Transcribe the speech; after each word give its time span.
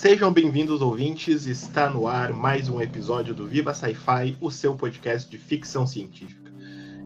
Sejam 0.00 0.32
bem-vindos, 0.32 0.80
ouvintes. 0.80 1.44
Está 1.44 1.90
no 1.90 2.06
ar 2.06 2.32
mais 2.32 2.70
um 2.70 2.80
episódio 2.80 3.34
do 3.34 3.46
Viva 3.46 3.74
Sci-Fi, 3.74 4.34
o 4.40 4.50
seu 4.50 4.74
podcast 4.74 5.30
de 5.30 5.36
ficção 5.36 5.86
científica. 5.86 6.50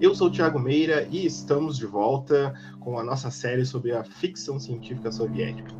Eu 0.00 0.14
sou 0.14 0.28
o 0.28 0.30
Thiago 0.30 0.60
Meira 0.60 1.02
e 1.10 1.26
estamos 1.26 1.76
de 1.76 1.86
volta 1.86 2.54
com 2.78 2.96
a 2.96 3.02
nossa 3.02 3.32
série 3.32 3.66
sobre 3.66 3.90
a 3.90 4.04
ficção 4.04 4.60
científica 4.60 5.10
soviética. 5.10 5.72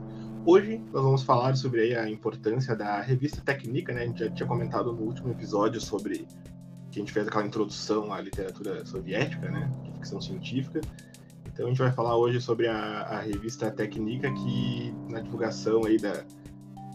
Hoje 0.45 0.83
nós 0.93 1.05
vamos 1.05 1.23
falar 1.23 1.55
sobre 1.55 1.97
a 1.97 2.11
importância 2.11 2.75
da 2.75 3.01
revista 3.01 3.41
Técnica, 3.41 3.93
né? 3.93 4.03
A 4.03 4.07
gente 4.07 4.19
já 4.19 4.31
tinha 4.31 4.49
comentado 4.49 4.93
no 4.93 5.03
último 5.03 5.31
episódio 5.31 5.81
sobre 5.81 6.27
que 6.91 6.99
a 6.99 7.01
gente 7.01 7.13
fez 7.13 7.29
aquela 7.29 7.47
introdução 7.47 8.13
à 8.13 8.21
literatura 8.21 8.85
soviética, 8.85 9.49
né? 9.53 9.71
De 9.85 9.93
ficção 9.93 10.21
científica. 10.21 10.81
Então 11.47 11.67
a 11.67 11.69
gente 11.69 11.79
vai 11.79 11.93
falar 11.93 12.17
hoje 12.17 12.41
sobre 12.41 12.67
a, 12.67 13.03
a 13.03 13.21
revista 13.21 13.71
Técnica 13.71 14.33
que 14.33 14.93
na 15.09 15.21
divulgação 15.21 15.85
aí 15.85 15.97
da, 15.97 16.25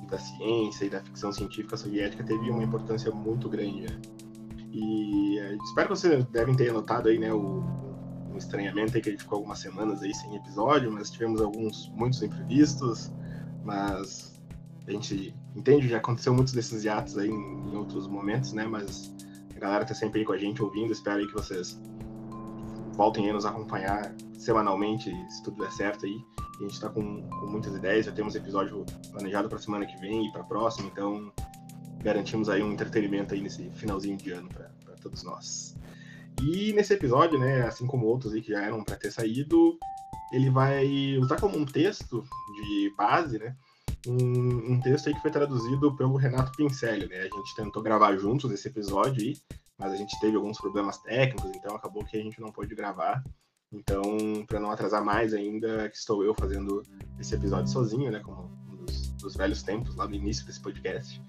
da 0.09 0.17
ciência 0.17 0.85
e 0.85 0.89
da 0.89 1.01
ficção 1.01 1.31
científica 1.31 1.77
soviética 1.77 2.23
teve 2.23 2.49
uma 2.49 2.63
importância 2.63 3.11
muito 3.11 3.49
grande. 3.49 3.81
Né? 3.81 4.01
E 4.71 5.39
é, 5.39 5.55
espero 5.55 5.89
que 5.89 5.95
vocês 5.95 6.25
devem 6.25 6.55
ter 6.55 6.71
notado 6.71 7.09
aí, 7.09 7.17
né, 7.17 7.33
o, 7.33 7.63
um 8.31 8.37
estranhamento 8.37 8.95
aí 8.95 9.01
que 9.01 9.09
a 9.09 9.11
gente 9.11 9.23
ficou 9.23 9.37
algumas 9.37 9.59
semanas 9.59 10.01
aí 10.01 10.13
sem 10.13 10.35
episódio, 10.35 10.91
mas 10.91 11.09
tivemos 11.09 11.41
alguns 11.41 11.91
muitos 11.95 12.21
imprevistos, 12.21 13.11
mas 13.63 14.39
a 14.87 14.91
gente 14.91 15.35
entende, 15.55 15.87
já 15.87 15.97
aconteceu 15.97 16.33
muitos 16.33 16.53
desses 16.53 16.83
hiatos 16.83 17.17
aí 17.17 17.29
em, 17.29 17.71
em 17.71 17.75
outros 17.75 18.07
momentos, 18.07 18.53
né, 18.53 18.65
mas 18.65 19.13
a 19.55 19.59
galera 19.59 19.85
tá 19.85 19.93
sempre 19.93 20.19
aí 20.19 20.25
com 20.25 20.33
a 20.33 20.37
gente 20.37 20.61
ouvindo, 20.61 20.91
espero 20.91 21.19
aí 21.19 21.27
que 21.27 21.33
vocês 21.33 21.79
voltem 22.99 23.29
a 23.29 23.33
nos 23.33 23.45
acompanhar 23.45 24.13
semanalmente, 24.33 25.09
se 25.29 25.41
tudo 25.41 25.63
der 25.63 25.71
certo 25.71 26.05
aí. 26.05 26.21
A 26.57 26.63
gente 26.63 26.73
está 26.73 26.89
com, 26.89 27.21
com, 27.29 27.47
muitas 27.47 27.73
ideias, 27.73 28.05
já 28.05 28.11
temos 28.11 28.35
episódio 28.35 28.85
planejado 29.13 29.47
para 29.47 29.57
semana 29.57 29.85
que 29.85 29.97
vem 30.01 30.27
e 30.27 30.31
para 30.33 30.41
a 30.41 30.43
próxima, 30.43 30.89
então 30.89 31.31
garantimos 32.03 32.49
aí 32.49 32.61
um 32.61 32.73
entretenimento 32.73 33.33
aí 33.33 33.39
nesse 33.39 33.69
finalzinho 33.69 34.17
de 34.17 34.31
ano 34.31 34.49
para 34.49 34.67
todos 35.01 35.23
nós. 35.23 35.77
E 36.43 36.73
nesse 36.73 36.93
episódio, 36.93 37.39
né, 37.39 37.61
assim 37.61 37.87
como 37.87 38.05
outros 38.05 38.33
aí 38.33 38.41
que 38.41 38.51
já 38.51 38.63
eram 38.63 38.83
para 38.83 38.97
ter 38.97 39.11
saído, 39.13 39.77
ele 40.33 40.49
vai 40.49 41.17
usar 41.19 41.39
como 41.39 41.57
um 41.57 41.65
texto 41.65 42.21
de 42.21 42.93
base, 42.97 43.39
né, 43.39 43.55
um, 44.05 44.73
um, 44.73 44.79
texto 44.81 45.07
aí 45.07 45.13
que 45.13 45.21
foi 45.21 45.31
traduzido 45.31 45.95
pelo 45.95 46.17
Renato 46.17 46.51
Pincelli, 46.51 47.07
né? 47.07 47.19
A 47.19 47.37
gente 47.37 47.55
tentou 47.55 47.81
gravar 47.81 48.17
juntos 48.17 48.51
esse 48.51 48.67
episódio 48.67 49.21
aí, 49.21 49.37
mas 49.79 49.93
a 49.93 49.95
gente 49.95 50.19
teve 50.19 50.35
alguns 50.35 50.57
problemas 50.57 50.97
técnicos, 50.97 51.49
então 51.55 51.75
acabou 51.75 52.03
que 52.03 52.17
a 52.17 52.21
gente 52.21 52.39
não 52.41 52.51
pôde 52.51 52.75
gravar. 52.75 53.23
Então, 53.71 54.01
para 54.47 54.59
não 54.59 54.71
atrasar 54.71 55.03
mais 55.03 55.33
ainda, 55.33 55.87
estou 55.87 56.23
eu 56.23 56.33
fazendo 56.33 56.83
esse 57.19 57.33
episódio 57.35 57.71
sozinho, 57.71 58.11
né? 58.11 58.19
Como 58.19 58.49
dos, 59.21 59.35
velhos 59.35 59.63
tempos, 59.63 59.95
lá 59.95 60.07
no 60.07 60.15
início 60.15 60.45
desse 60.45 60.59
podcast. 60.59 61.21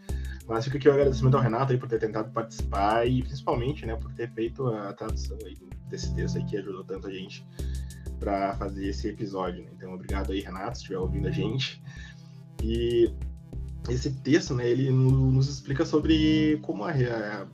Mas 0.46 0.64
fica 0.64 0.78
aqui 0.78 0.88
o 0.88 0.92
agradecimento 0.92 1.36
ao 1.36 1.42
Renato 1.42 1.72
aí 1.72 1.78
por 1.78 1.88
ter 1.88 1.98
tentado 1.98 2.32
participar 2.32 3.06
e 3.06 3.22
principalmente, 3.22 3.86
né, 3.86 3.94
por 3.94 4.12
ter 4.14 4.32
feito 4.32 4.66
a 4.66 4.92
tradução 4.92 5.38
aí 5.44 5.56
desse 5.88 6.14
texto 6.14 6.38
aí 6.38 6.44
que 6.44 6.56
ajudou 6.56 6.82
tanto 6.82 7.06
a 7.06 7.10
gente 7.10 7.46
para 8.18 8.56
fazer 8.56 8.88
esse 8.88 9.08
episódio. 9.08 9.64
Né? 9.64 9.70
Então, 9.76 9.92
obrigado 9.92 10.32
aí, 10.32 10.40
Renato, 10.40 10.76
se 10.76 10.82
estiver 10.82 10.98
ouvindo 10.98 11.28
a 11.28 11.30
gente. 11.30 11.82
E 12.62 13.12
esse 13.92 14.10
texto, 14.22 14.54
né, 14.54 14.68
ele 14.68 14.90
nos 14.90 15.48
explica 15.48 15.84
sobre 15.84 16.58
como 16.62 16.84
a, 16.84 16.90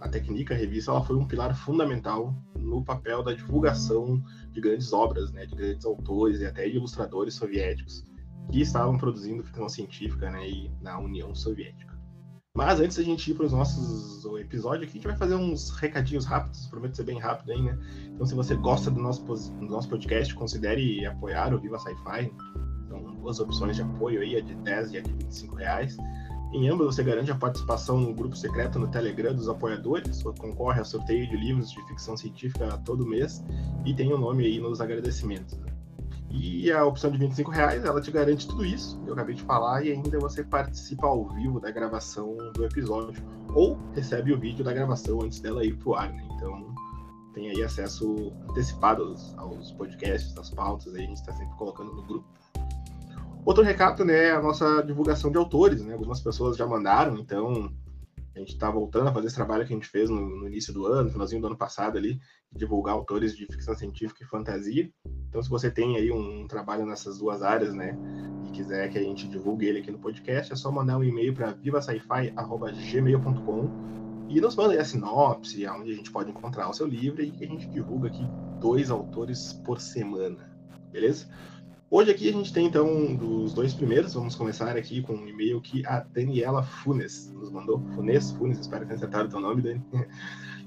a, 0.01 0.09
técnica, 0.09 0.55
a 0.55 0.56
revista, 0.56 0.91
ela 0.91 1.05
foi 1.05 1.17
um 1.17 1.27
pilar 1.27 1.56
fundamental 1.56 2.34
no 2.59 2.84
papel 2.84 3.23
da 3.23 3.33
divulgação 3.33 4.23
de 4.51 4.61
grandes 4.61 4.93
obras, 4.93 5.31
né, 5.33 5.47
de 5.47 5.55
grandes 5.55 5.84
autores 5.84 6.41
e 6.41 6.47
até 6.47 6.69
de 6.69 6.77
ilustradores 6.77 7.34
soviéticos 7.34 8.05
que 8.50 8.61
estavam 8.61 8.97
produzindo 8.97 9.43
ficção 9.43 9.69
científica, 9.69 10.31
né, 10.31 10.49
e 10.49 10.71
na 10.81 10.99
União 10.99 11.34
Soviética. 11.34 11.97
Mas 12.56 12.81
antes 12.81 12.97
da 12.97 13.03
gente 13.03 13.31
ir 13.31 13.34
para 13.34 13.44
os 13.44 13.53
nossos 13.53 14.25
episódios 14.41 14.84
aqui, 14.84 14.93
a 14.93 14.94
gente 14.94 15.06
vai 15.06 15.16
fazer 15.16 15.34
uns 15.34 15.69
recadinhos 15.71 16.25
rápidos, 16.25 16.66
prometo 16.69 16.97
ser 16.97 17.05
bem 17.05 17.19
rápido 17.19 17.53
aí, 17.53 17.61
né? 17.61 17.78
Então, 18.06 18.25
se 18.25 18.34
você 18.34 18.55
gosta 18.55 18.91
do 18.91 18.99
nosso, 18.99 19.22
do 19.22 19.66
nosso 19.66 19.91
podcast, 19.91 20.34
considere 20.34 21.05
apoiar 21.05 21.53
o 21.53 21.59
Viva 21.59 21.78
Sci-Fi. 21.78 22.32
São 22.88 23.15
duas 23.16 23.38
opções 23.41 23.77
de 23.77 23.82
apoio 23.82 24.22
aí, 24.22 24.37
a 24.37 24.41
de 24.41 24.55
10 24.55 24.93
e 24.93 24.97
a 24.97 25.03
de 25.03 25.12
25 25.12 25.55
reais. 25.55 25.99
Em 26.53 26.69
ambas 26.69 26.95
você 26.95 27.03
garante 27.03 27.31
a 27.31 27.34
participação 27.34 27.99
no 27.99 28.15
grupo 28.15 28.37
secreto 28.37 28.79
no 28.79 28.89
Telegram 28.89 29.34
dos 29.34 29.49
apoiadores, 29.49 30.23
concorre 30.23 30.81
a 30.81 30.84
sorteio 30.84 31.29
de 31.29 31.37
livros 31.37 31.71
de 31.71 31.83
ficção 31.87 32.17
científica 32.17 32.81
todo 32.84 33.07
mês 33.07 33.45
e 33.84 33.93
tem 33.93 34.12
o 34.12 34.17
um 34.17 34.21
nome 34.21 34.47
aí 34.47 34.61
nos 34.61 34.81
agradecimentos. 34.81 35.59
E 36.31 36.71
a 36.71 36.85
opção 36.85 37.11
de 37.11 37.19
25 37.19 37.51
reais, 37.51 37.85
ela 37.85 38.01
te 38.01 38.11
garante 38.11 38.47
tudo 38.47 38.65
isso, 38.65 39.01
eu 39.06 39.15
acabei 39.15 39.35
de 39.35 39.43
falar, 39.43 39.85
e 39.85 39.93
ainda 39.93 40.19
você 40.19 40.45
participa 40.45 41.06
ao 41.06 41.29
vivo 41.31 41.59
da 41.61 41.71
gravação 41.71 42.37
do 42.53 42.65
episódio, 42.65 43.23
ou 43.55 43.79
recebe 43.95 44.33
o 44.33 44.39
vídeo 44.39 44.65
da 44.65 44.73
gravação 44.73 45.23
antes 45.23 45.41
dela 45.41 45.65
ir 45.65 45.77
pro 45.77 45.95
ar, 45.95 46.12
né? 46.12 46.27
Então 46.35 46.75
tem 47.33 47.51
aí 47.51 47.62
acesso 47.62 48.33
antecipado 48.51 49.03
aos, 49.03 49.39
aos 49.39 49.73
podcasts, 49.73 50.37
às 50.37 50.51
pautas, 50.51 50.95
aí 50.95 51.05
a 51.05 51.06
gente 51.06 51.19
está 51.19 51.33
sempre 51.33 51.55
colocando 51.56 51.93
no 51.93 52.03
grupo. 52.03 52.27
Outro 53.47 53.62
recado, 53.62 54.05
né, 54.05 54.25
é 54.25 54.33
a 54.33 54.43
nossa 54.43 54.83
divulgação 54.83 55.31
de 55.31 55.39
autores, 55.39 55.81
né? 55.81 55.93
Algumas 55.93 56.21
pessoas 56.21 56.57
já 56.57 56.67
mandaram, 56.67 57.17
então 57.17 57.73
a 58.34 58.41
gente 58.41 58.55
está 58.55 58.69
voltando 58.69 59.09
a 59.09 59.12
fazer 59.12 59.29
esse 59.29 59.37
trabalho 59.37 59.65
que 59.65 59.73
a 59.73 59.77
gente 59.77 59.89
fez 59.89 60.11
no, 60.11 60.21
no, 60.21 60.49
início 60.49 60.75
do 60.75 60.84
ano, 60.84 61.12
finalzinho 61.12 61.41
do 61.41 61.47
ano 61.47 61.56
passado 61.56 61.97
ali, 61.97 62.19
divulgar 62.53 62.95
autores 62.95 63.37
de 63.37 63.47
ficção 63.47 63.77
científica 63.77 64.25
e 64.25 64.27
fantasia. 64.27 64.91
Então, 65.29 65.41
se 65.41 65.49
você 65.49 65.71
tem 65.71 65.97
aí 65.97 66.11
um, 66.11 66.49
trabalho 66.49 66.85
nessas 66.85 67.19
duas 67.19 67.41
áreas, 67.41 67.73
né, 67.73 67.97
e 68.49 68.51
quiser 68.51 68.91
que 68.91 68.99
a 68.99 69.03
gente 69.03 69.29
divulgue 69.29 69.67
ele 69.67 69.79
aqui 69.79 69.93
no 69.93 70.01
podcast, 70.01 70.53
é 70.53 70.56
só 70.56 70.73
mandar 70.73 70.99
um 70.99 71.05
e-mail 71.05 71.33
para 71.33 71.53
vivasci-gmail.com 71.53 73.71
e 74.29 74.41
nos 74.41 74.56
manda 74.56 74.73
aí 74.73 74.81
a 74.81 74.85
sinopse, 74.85 75.65
onde 75.69 75.93
a 75.93 75.95
gente 75.95 76.11
pode 76.11 76.31
encontrar 76.31 76.69
o 76.69 76.75
seu 76.75 76.89
livro 76.89 77.23
e 77.23 77.33
a 77.41 77.47
gente 77.47 77.69
divulga 77.69 78.09
aqui 78.09 78.27
dois 78.59 78.91
autores 78.91 79.53
por 79.65 79.81
semana, 79.81 80.51
beleza? 80.91 81.29
Hoje 81.89 82.11
aqui 82.11 82.29
a 82.29 82.33
gente 82.33 82.53
tem 82.53 82.67
então 82.67 83.15
dos 83.15 83.55
dois 83.55 83.73
primeiros, 83.73 84.13
vamos 84.13 84.35
começar 84.35 84.77
aqui 84.77 85.01
com 85.03 85.13
um 85.13 85.29
e-mail 85.29 85.61
que 85.61 85.87
a 85.87 86.01
Daniela 86.01 86.61
Funes 86.65 87.33
nos 87.33 87.49
mandou. 87.49 87.81
Funes, 87.95 88.33
Funes, 88.33 88.59
espero 88.59 88.81
que 88.81 88.89
tenha 88.89 88.97
acertado 88.97 89.29
o 89.29 89.31
teu 89.31 89.41
nome, 89.41 89.63
Dani. 89.63 89.83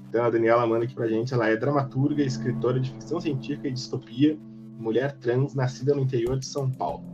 Então 0.08 0.24
a 0.24 0.30
Daniela 0.30 0.66
manda 0.66 0.84
aqui 0.86 0.94
pra 0.94 1.06
gente, 1.06 1.32
ela 1.32 1.46
é 1.46 1.56
dramaturga, 1.56 2.20
escritora 2.20 2.80
de 2.80 2.90
ficção 2.90 3.20
científica 3.20 3.68
e 3.68 3.70
distopia, 3.70 4.36
mulher 4.76 5.12
trans, 5.18 5.54
nascida 5.54 5.94
no 5.94 6.00
interior 6.00 6.36
de 6.36 6.46
São 6.46 6.68
Paulo. 6.68 7.04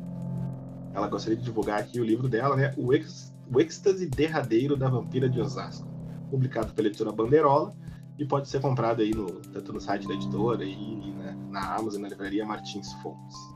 Ela 0.94 1.06
gostaria 1.06 1.36
de 1.36 1.44
divulgar 1.44 1.80
aqui 1.80 2.00
o 2.00 2.04
livro 2.04 2.26
dela, 2.26 2.56
né, 2.56 2.72
O, 2.74 2.94
Ex 2.94 3.34
o 3.52 3.60
Êxtase 3.60 4.06
Derradeiro 4.06 4.78
da 4.78 4.88
Vampira 4.88 5.28
de 5.28 5.38
Osasco, 5.38 5.86
publicado 6.30 6.72
pela 6.72 6.88
editora 6.88 7.12
Bandeirola, 7.12 7.76
e 8.18 8.24
pode 8.24 8.48
ser 8.48 8.62
comprado 8.62 9.02
aí 9.02 9.10
no, 9.10 9.26
tanto 9.26 9.74
no 9.74 9.80
site 9.80 10.08
da 10.08 10.14
editora 10.14 10.64
e, 10.64 10.72
e 10.72 11.12
na, 11.12 11.32
na 11.50 11.74
Amazon, 11.74 12.00
na 12.00 12.08
livraria 12.08 12.46
Martins 12.46 12.90
Fontes. 13.02 13.55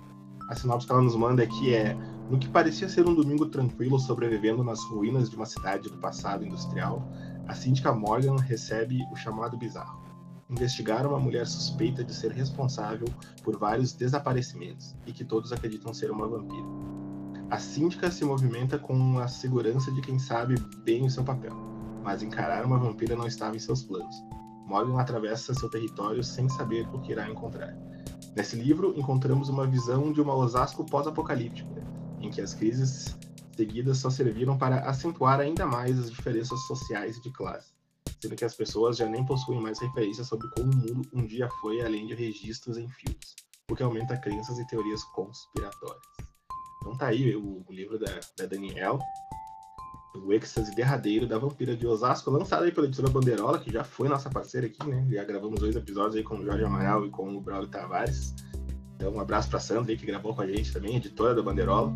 A 0.50 0.56
sinopse 0.56 0.84
que 0.84 0.93
ela 0.93 1.00
nos 1.00 1.15
manda 1.15 1.44
aqui 1.44 1.72
é: 1.72 1.97
No 2.28 2.37
que 2.37 2.49
parecia 2.49 2.88
ser 2.88 3.06
um 3.06 3.15
domingo 3.15 3.47
tranquilo 3.47 4.00
sobrevivendo 4.00 4.65
nas 4.65 4.83
ruínas 4.83 5.31
de 5.31 5.37
uma 5.37 5.47
cidade 5.47 5.88
do 5.88 5.97
passado 5.99 6.44
industrial, 6.44 7.09
a 7.47 7.55
síndica 7.55 7.93
Morgan 7.93 8.34
recebe 8.37 8.99
o 9.12 9.16
chamado 9.16 9.56
bizarro. 9.56 10.03
Investigar 10.50 11.06
uma 11.06 11.21
mulher 11.21 11.47
suspeita 11.47 12.03
de 12.03 12.12
ser 12.12 12.33
responsável 12.33 13.06
por 13.44 13.56
vários 13.56 13.93
desaparecimentos 13.93 14.97
e 15.06 15.12
que 15.12 15.25
todos 15.25 15.53
acreditam 15.53 15.94
ser 15.94 16.11
uma 16.11 16.27
vampira. 16.27 16.67
A 17.49 17.59
síndica 17.61 18.11
se 18.11 18.25
movimenta 18.25 18.77
com 18.77 19.21
a 19.21 19.28
segurança 19.28 19.93
de 19.93 20.00
quem 20.00 20.19
sabe 20.19 20.56
bem 20.84 21.06
o 21.06 21.11
seu 21.11 21.22
papel, 21.22 21.55
mas 22.03 22.25
encarar 22.25 22.67
uma 22.67 22.79
vampira 22.79 23.14
não 23.14 23.29
estava 23.29 23.55
em 23.55 23.61
seus 23.61 23.85
planos. 23.85 24.17
Morgan 24.67 24.99
atravessa 24.99 25.55
seu 25.55 25.70
território 25.70 26.25
sem 26.25 26.49
saber 26.49 26.88
o 26.93 27.00
que 27.00 27.12
irá 27.12 27.31
encontrar. 27.31 27.73
Nesse 28.35 28.56
livro, 28.56 28.94
encontramos 28.97 29.49
uma 29.49 29.67
visão 29.67 30.12
de 30.12 30.21
uma 30.21 30.35
Osasco 30.35 30.85
pós-apocalíptica, 30.85 31.69
em 32.21 32.31
que 32.31 32.41
as 32.41 32.55
crises 32.55 33.17
seguidas 33.56 33.99
só 33.99 34.09
serviram 34.09 34.56
para 34.56 34.88
acentuar 34.88 35.41
ainda 35.41 35.67
mais 35.67 35.99
as 35.99 36.11
diferenças 36.11 36.61
sociais 36.67 37.17
e 37.17 37.23
de 37.23 37.31
classe, 37.32 37.73
sendo 38.21 38.37
que 38.37 38.44
as 38.44 38.55
pessoas 38.55 38.97
já 38.97 39.06
nem 39.06 39.25
possuem 39.27 39.61
mais 39.61 39.81
referências 39.81 40.29
sobre 40.29 40.49
como 40.50 40.73
o 40.73 40.77
mundo 40.77 41.09
um 41.12 41.27
dia 41.27 41.49
foi 41.61 41.81
além 41.82 42.06
de 42.06 42.15
registros 42.15 42.79
em 42.79 42.88
filmes, 42.88 43.35
o 43.71 43.75
que 43.75 43.82
aumenta 43.82 44.17
crenças 44.17 44.59
e 44.59 44.67
teorias 44.67 45.03
conspiratórias. 45.05 46.03
Então 46.81 46.97
tá 46.97 47.09
aí 47.09 47.35
o, 47.37 47.65
livro 47.69 47.99
da, 47.99 48.21
da 48.38 48.47
Danielle, 48.47 48.99
o 50.14 50.32
êxtase 50.32 50.74
derradeiro 50.74 51.26
da 51.26 51.38
Vampira 51.38 51.76
de 51.76 51.86
Osasco, 51.86 52.30
lançado 52.30 52.64
aí 52.64 52.72
pela 52.72 52.86
editora 52.86 53.10
Bandeirola, 53.10 53.58
que 53.58 53.72
já 53.72 53.84
foi 53.84 54.08
nossa 54.08 54.28
parceira 54.28 54.66
aqui, 54.66 54.88
né? 54.88 55.06
Já 55.10 55.24
gravamos 55.24 55.60
dois 55.60 55.76
episódios 55.76 56.16
aí 56.16 56.22
com 56.22 56.36
o 56.36 56.44
Jorge 56.44 56.64
Amaral 56.64 57.06
e 57.06 57.10
com 57.10 57.36
o 57.36 57.40
Braulio 57.40 57.68
Tavares. 57.68 58.34
Então, 58.96 59.12
um 59.12 59.20
abraço 59.20 59.48
pra 59.48 59.60
Sandra 59.60 59.92
aí, 59.92 59.96
que 59.96 60.04
gravou 60.04 60.34
com 60.34 60.42
a 60.42 60.46
gente 60.46 60.72
também, 60.72 60.96
editora 60.96 61.34
da 61.34 61.42
Bandeirola. 61.42 61.94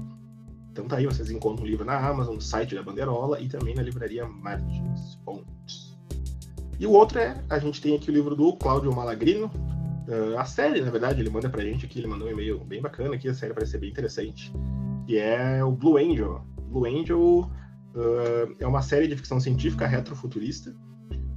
Então 0.70 0.86
tá 0.86 0.96
aí, 0.96 1.06
vocês 1.06 1.30
encontram 1.30 1.64
o 1.64 1.68
livro 1.68 1.84
na 1.84 1.96
Amazon, 1.96 2.34
no 2.34 2.40
site 2.40 2.74
da 2.74 2.82
Bandeirola 2.82 3.40
e 3.40 3.48
também 3.48 3.74
na 3.74 3.82
livraria 3.82 4.26
Martins 4.26 5.16
Fontes. 5.24 5.96
E 6.80 6.86
o 6.86 6.90
outro 6.90 7.18
é, 7.18 7.40
a 7.48 7.58
gente 7.58 7.80
tem 7.80 7.94
aqui 7.94 8.10
o 8.10 8.12
livro 8.12 8.34
do 8.34 8.56
Cláudio 8.56 8.92
Malagrino, 8.92 9.46
uh, 9.46 10.36
a 10.36 10.44
série, 10.44 10.80
na 10.80 10.90
verdade, 10.90 11.20
ele 11.20 11.30
manda 11.30 11.48
pra 11.48 11.62
gente 11.62 11.86
aqui, 11.86 12.00
ele 12.00 12.08
mandou 12.08 12.26
um 12.26 12.30
e-mail 12.32 12.58
bem 12.64 12.82
bacana 12.82 13.14
aqui, 13.14 13.28
a 13.28 13.34
série 13.34 13.54
parece 13.54 13.72
ser 13.72 13.78
bem 13.78 13.90
interessante, 13.90 14.52
que 15.06 15.16
é 15.16 15.62
o 15.62 15.70
Blue 15.70 15.96
Angel. 15.96 16.44
Blue 16.68 16.86
Angel 16.86 17.48
Uh, 17.94 18.56
é 18.58 18.66
uma 18.66 18.82
série 18.82 19.06
de 19.06 19.14
ficção 19.14 19.38
científica 19.38 19.86
retrofuturista, 19.86 20.74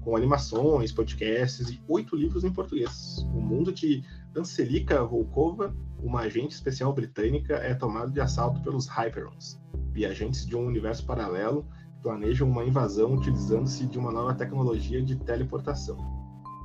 com 0.01 0.15
animações, 0.15 0.91
podcasts 0.91 1.69
e 1.69 1.79
oito 1.87 2.15
livros 2.15 2.43
em 2.43 2.51
português. 2.51 3.19
O 3.31 3.39
mundo 3.39 3.71
de 3.71 4.03
Anselika 4.35 5.03
Volkova, 5.03 5.75
uma 6.01 6.21
agente 6.21 6.55
especial 6.55 6.91
britânica, 6.93 7.55
é 7.55 7.75
tomado 7.75 8.11
de 8.11 8.19
assalto 8.19 8.59
pelos 8.61 8.87
Hyperons, 8.87 9.61
viajantes 9.91 10.47
de 10.47 10.55
um 10.55 10.65
universo 10.65 11.05
paralelo 11.05 11.63
que 11.93 12.01
planejam 12.01 12.49
uma 12.49 12.65
invasão 12.65 13.13
utilizando-se 13.13 13.85
de 13.85 13.99
uma 13.99 14.11
nova 14.11 14.33
tecnologia 14.33 15.03
de 15.03 15.15
teleportação. 15.15 15.97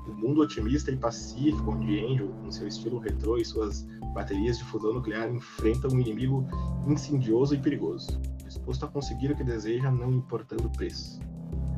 O 0.08 0.14
mundo 0.14 0.40
otimista 0.40 0.90
e 0.90 0.96
pacífico, 0.96 1.70
onde 1.70 1.98
Angel, 1.98 2.28
com 2.28 2.50
seu 2.50 2.66
estilo 2.66 2.98
retrô 2.98 3.36
e 3.36 3.44
suas 3.44 3.86
baterias 4.14 4.56
de 4.56 4.64
fusão 4.64 4.94
nuclear, 4.94 5.28
enfrenta 5.30 5.86
um 5.88 6.00
inimigo 6.00 6.46
insidioso 6.86 7.54
e 7.54 7.58
perigoso 7.58 8.31
disposto 8.52 8.84
a 8.84 8.88
conseguir 8.88 9.32
o 9.32 9.36
que 9.36 9.44
deseja, 9.44 9.90
não 9.90 10.12
importando 10.12 10.66
o 10.66 10.70
preço. 10.70 11.18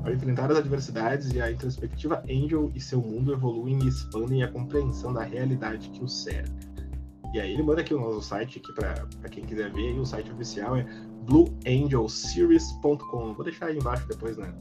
Ao 0.04 0.12
enfrentar 0.12 0.50
as 0.50 0.58
adversidades 0.58 1.32
e 1.32 1.40
a 1.40 1.50
introspectiva 1.50 2.22
Angel 2.28 2.70
e 2.74 2.80
seu 2.80 3.00
mundo 3.00 3.32
evoluem 3.32 3.82
e 3.82 3.88
expandem 3.88 4.42
a 4.42 4.48
compreensão 4.48 5.12
da 5.12 5.22
realidade 5.22 5.88
que 5.90 6.02
o 6.02 6.08
cerca. 6.08 6.52
E 7.32 7.40
aí 7.40 7.52
ele 7.52 7.62
manda 7.62 7.80
aqui 7.80 7.94
o 7.94 7.98
nosso 7.98 8.22
site 8.22 8.58
aqui 8.58 8.72
para 8.72 9.28
quem 9.30 9.44
quiser 9.44 9.72
ver, 9.72 9.98
o 9.98 10.04
site 10.04 10.30
oficial 10.30 10.76
é 10.76 10.84
blueangelseries.com. 11.24 13.34
Vou 13.34 13.44
deixar 13.44 13.66
aí 13.66 13.78
embaixo 13.78 14.06
depois 14.06 14.36
na, 14.36 14.52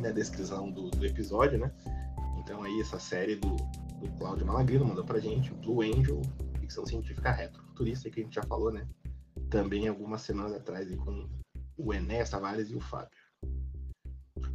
na 0.00 0.10
descrição 0.10 0.70
do, 0.70 0.90
do, 0.90 1.06
episódio, 1.06 1.58
né? 1.58 1.70
Então 2.38 2.62
aí 2.62 2.80
essa 2.80 2.98
série 2.98 3.36
do, 3.36 3.50
do 3.50 4.10
Cláudio 4.18 4.46
Malagrino 4.46 4.84
mandou 4.84 5.04
pra 5.04 5.20
gente, 5.20 5.54
Blue 5.54 5.80
Angel, 5.80 6.20
ficção 6.60 6.84
científica 6.84 7.30
retrofuturista 7.30 8.10
que 8.10 8.20
a 8.20 8.24
gente 8.24 8.34
já 8.34 8.42
falou, 8.42 8.72
né? 8.72 8.86
Também 9.50 9.88
algumas 9.88 10.22
semanas 10.22 10.54
atrás 10.54 10.94
com 10.96 11.28
o 11.76 11.92
Enéas 11.92 12.30
Tavares 12.30 12.70
e 12.70 12.74
o 12.74 12.80
Fábio. 12.80 13.10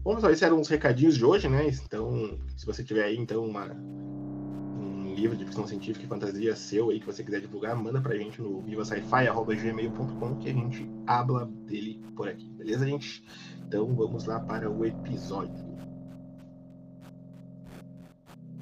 Bom, 0.03 0.15
pessoal, 0.15 0.31
esses 0.31 0.41
eram 0.43 0.59
os 0.59 0.67
recadinhos 0.67 1.15
de 1.15 1.25
hoje, 1.25 1.47
né? 1.47 1.67
Então, 1.67 2.39
se 2.57 2.65
você 2.65 2.83
tiver 2.83 3.03
aí, 3.03 3.17
então, 3.17 3.45
uma, 3.45 3.71
um 3.71 5.13
livro 5.15 5.37
de 5.37 5.45
ficção 5.45 5.67
científica 5.67 6.05
e 6.05 6.09
fantasia 6.09 6.55
seu 6.55 6.89
aí 6.89 6.99
que 6.99 7.05
você 7.05 7.23
quiser 7.23 7.41
divulgar, 7.41 7.75
manda 7.75 8.01
pra 8.01 8.15
gente 8.15 8.41
no 8.41 8.61
vivasci.gmail.com 8.61 10.35
que 10.37 10.49
a 10.49 10.53
gente 10.53 10.89
habla 11.05 11.45
dele 11.67 12.01
por 12.15 12.27
aqui, 12.27 12.49
beleza, 12.53 12.85
gente? 12.85 13.23
Então, 13.67 13.93
vamos 13.95 14.25
lá 14.25 14.39
para 14.39 14.69
o 14.69 14.85
episódio. 14.85 15.71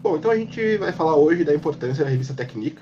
Bom, 0.01 0.15
então 0.17 0.31
a 0.31 0.35
gente 0.35 0.77
vai 0.77 0.93
falar 0.93 1.15
hoje 1.17 1.43
da 1.43 1.53
importância 1.53 2.05
da 2.05 2.09
revista 2.09 2.33
Técnica, 2.33 2.81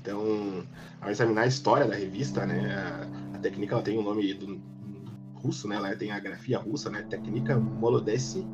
então, 0.00 0.66
ao 1.00 1.10
examinar 1.10 1.42
a 1.42 1.46
história 1.46 1.86
da 1.86 1.94
revista, 1.94 2.46
né, 2.46 3.08
a, 3.34 3.38
técnica 3.38 3.74
ela 3.74 3.82
tem 3.82 3.96
o 3.96 4.00
um 4.00 4.04
nome 4.04 4.34
do, 4.34 4.60
russo, 5.34 5.68
né, 5.68 5.76
ela 5.76 5.94
tem 5.94 6.10
a 6.10 6.18
grafia 6.18 6.58
russa, 6.58 6.90
né, 6.90 7.02
Técnica 7.02 7.58
Molodesi 7.58 8.46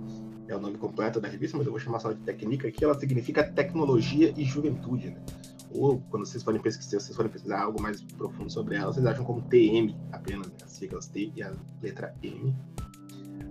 é 0.49 0.55
o 0.55 0.61
nome 0.61 0.77
completo 0.77 1.21
da 1.21 1.29
revista, 1.29 1.57
mas 1.57 1.67
eu 1.67 1.73
vou 1.73 1.81
chamar 1.81 2.01
só 2.01 2.13
de 2.13 2.21
Técnica, 2.21 2.71
que 2.71 2.85
ela 2.85 2.99
significa 2.99 3.43
tecnologia 3.43 4.33
e 4.37 4.45
juventude, 4.45 5.11
né? 5.11 5.23
Ou 5.71 6.01
quando 6.11 6.27
vocês 6.27 6.43
forem 6.43 6.61
pesquisar, 6.61 7.01
vocês 7.01 7.17
forem 7.17 7.31
pesquisar 7.33 7.63
algo 7.63 7.81
mais 7.81 8.03
profundo 8.03 8.51
sobre 8.51 8.77
ela, 8.77 8.93
vocês 8.93 9.05
acham 9.07 9.25
como 9.25 9.41
TM 9.43 9.97
apenas, 10.13 10.47
né? 10.47 10.55
as 10.63 10.73
siglas 10.73 11.07
T 11.07 11.33
e 11.35 11.43
a 11.43 11.53
letra 11.83 12.15
M. 12.23 12.55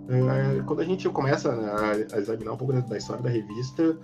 Uh, 0.04 0.64
quando 0.66 0.80
a 0.80 0.84
gente 0.84 1.08
começa 1.08 1.52
a, 1.52 2.18
examinar 2.18 2.52
um 2.52 2.56
pouco 2.56 2.72
da, 2.72 2.96
história 2.96 3.22
da 3.22 3.28
revista, 3.28 3.98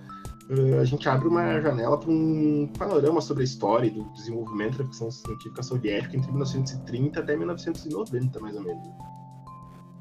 a 0.79 0.83
gente 0.83 1.07
abre 1.07 1.27
uma 1.27 1.61
janela 1.61 1.97
para 1.97 2.09
um 2.09 2.67
panorama 2.77 3.21
sobre 3.21 3.43
a 3.43 3.45
história 3.45 3.87
e 3.87 3.89
do 3.89 4.03
desenvolvimento 4.11 4.77
da 4.77 4.83
ficção 4.83 5.09
científica 5.09 5.63
soviética 5.63 6.17
entre 6.17 6.29
1930 6.29 7.19
até 7.19 7.37
1990, 7.37 8.39
mais 8.41 8.55
ou 8.57 8.63
menos. 8.63 8.87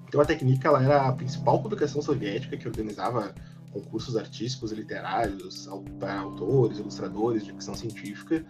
Então 0.09 0.21
a 0.21 0.25
Técnica 0.25 0.67
ela 0.67 0.83
era 0.83 1.07
a 1.07 1.13
principal 1.13 1.63
publicação 1.63 2.03
soviética 2.03 2.57
que 2.57 2.67
organizava 2.67 3.33
concursos 3.71 4.17
artísticos 4.17 4.73
e 4.73 4.75
literários 4.75 5.69
para 6.01 6.19
autores, 6.19 6.79
ilustradores 6.79 7.45
de 7.45 7.53
ficção 7.53 7.75
científica, 7.75 8.45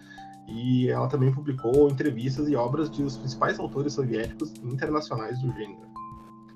e 0.48 0.88
ela 0.88 1.06
também 1.06 1.30
publicou 1.30 1.90
entrevistas 1.90 2.48
e 2.48 2.56
obras 2.56 2.88
dos 2.88 3.18
principais 3.18 3.58
autores 3.58 3.92
soviéticos 3.92 4.54
internacionais 4.62 5.38
do 5.40 5.52
gênero. 5.52 5.89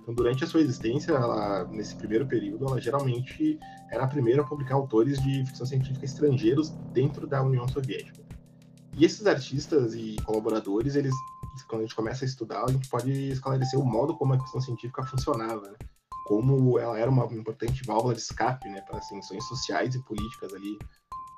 Então, 0.05 0.15
durante 0.15 0.45
a 0.45 0.47
sua 0.47 0.61
existência, 0.61 1.13
ela, 1.13 1.65
nesse 1.69 1.97
primeiro 1.97 2.27
período, 2.27 2.67
ela 2.67 2.79
geralmente 2.79 3.59
era 3.91 4.05
a 4.05 4.07
primeira 4.07 4.43
a 4.43 4.45
publicar 4.45 4.75
autores 4.75 5.19
de 5.23 5.47
ficção 5.47 5.65
científica 5.65 6.05
estrangeiros 6.05 6.69
dentro 6.93 7.27
da 7.27 7.43
União 7.43 7.67
Soviética. 7.67 8.23
E 8.93 9.05
esses 9.05 9.27
artistas 9.27 9.95
e 9.95 10.17
colaboradores, 10.25 10.95
eles, 10.95 11.15
quando 11.69 11.81
a 11.81 11.85
gente 11.85 11.97
começa 11.97 12.23
a 12.23 12.29
estudar, 12.29 12.65
a 12.65 12.71
gente 12.71 12.87
pode 12.89 13.11
esclarecer 13.31 13.81
o 13.81 13.85
modo 13.85 14.15
como 14.15 14.35
a 14.35 14.39
ficção 14.39 14.61
científica 14.61 15.03
funcionava, 15.05 15.71
né? 15.71 15.77
como 16.27 16.79
ela 16.79 16.99
era 16.99 17.11
uma 17.11 17.25
importante 17.33 17.83
válvula 17.85 18.15
de 18.15 18.21
escape 18.21 18.69
né, 18.69 18.83
para 18.83 18.99
as 18.99 19.09
tensões 19.09 19.45
sociais 19.45 19.95
e 19.95 20.03
políticas 20.03 20.53
ali, 20.53 20.79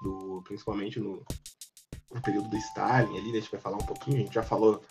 do, 0.02 0.42
principalmente 0.42 0.98
no, 1.00 1.22
no 2.12 2.20
período 2.20 2.48
do 2.48 2.56
Stalin 2.56 3.16
ali, 3.16 3.30
a 3.30 3.40
gente 3.40 3.50
vai 3.50 3.60
falar 3.60 3.76
um 3.76 3.86
pouquinho, 3.86 4.16
a 4.16 4.20
gente 4.20 4.34
já 4.34 4.42
falou 4.42 4.82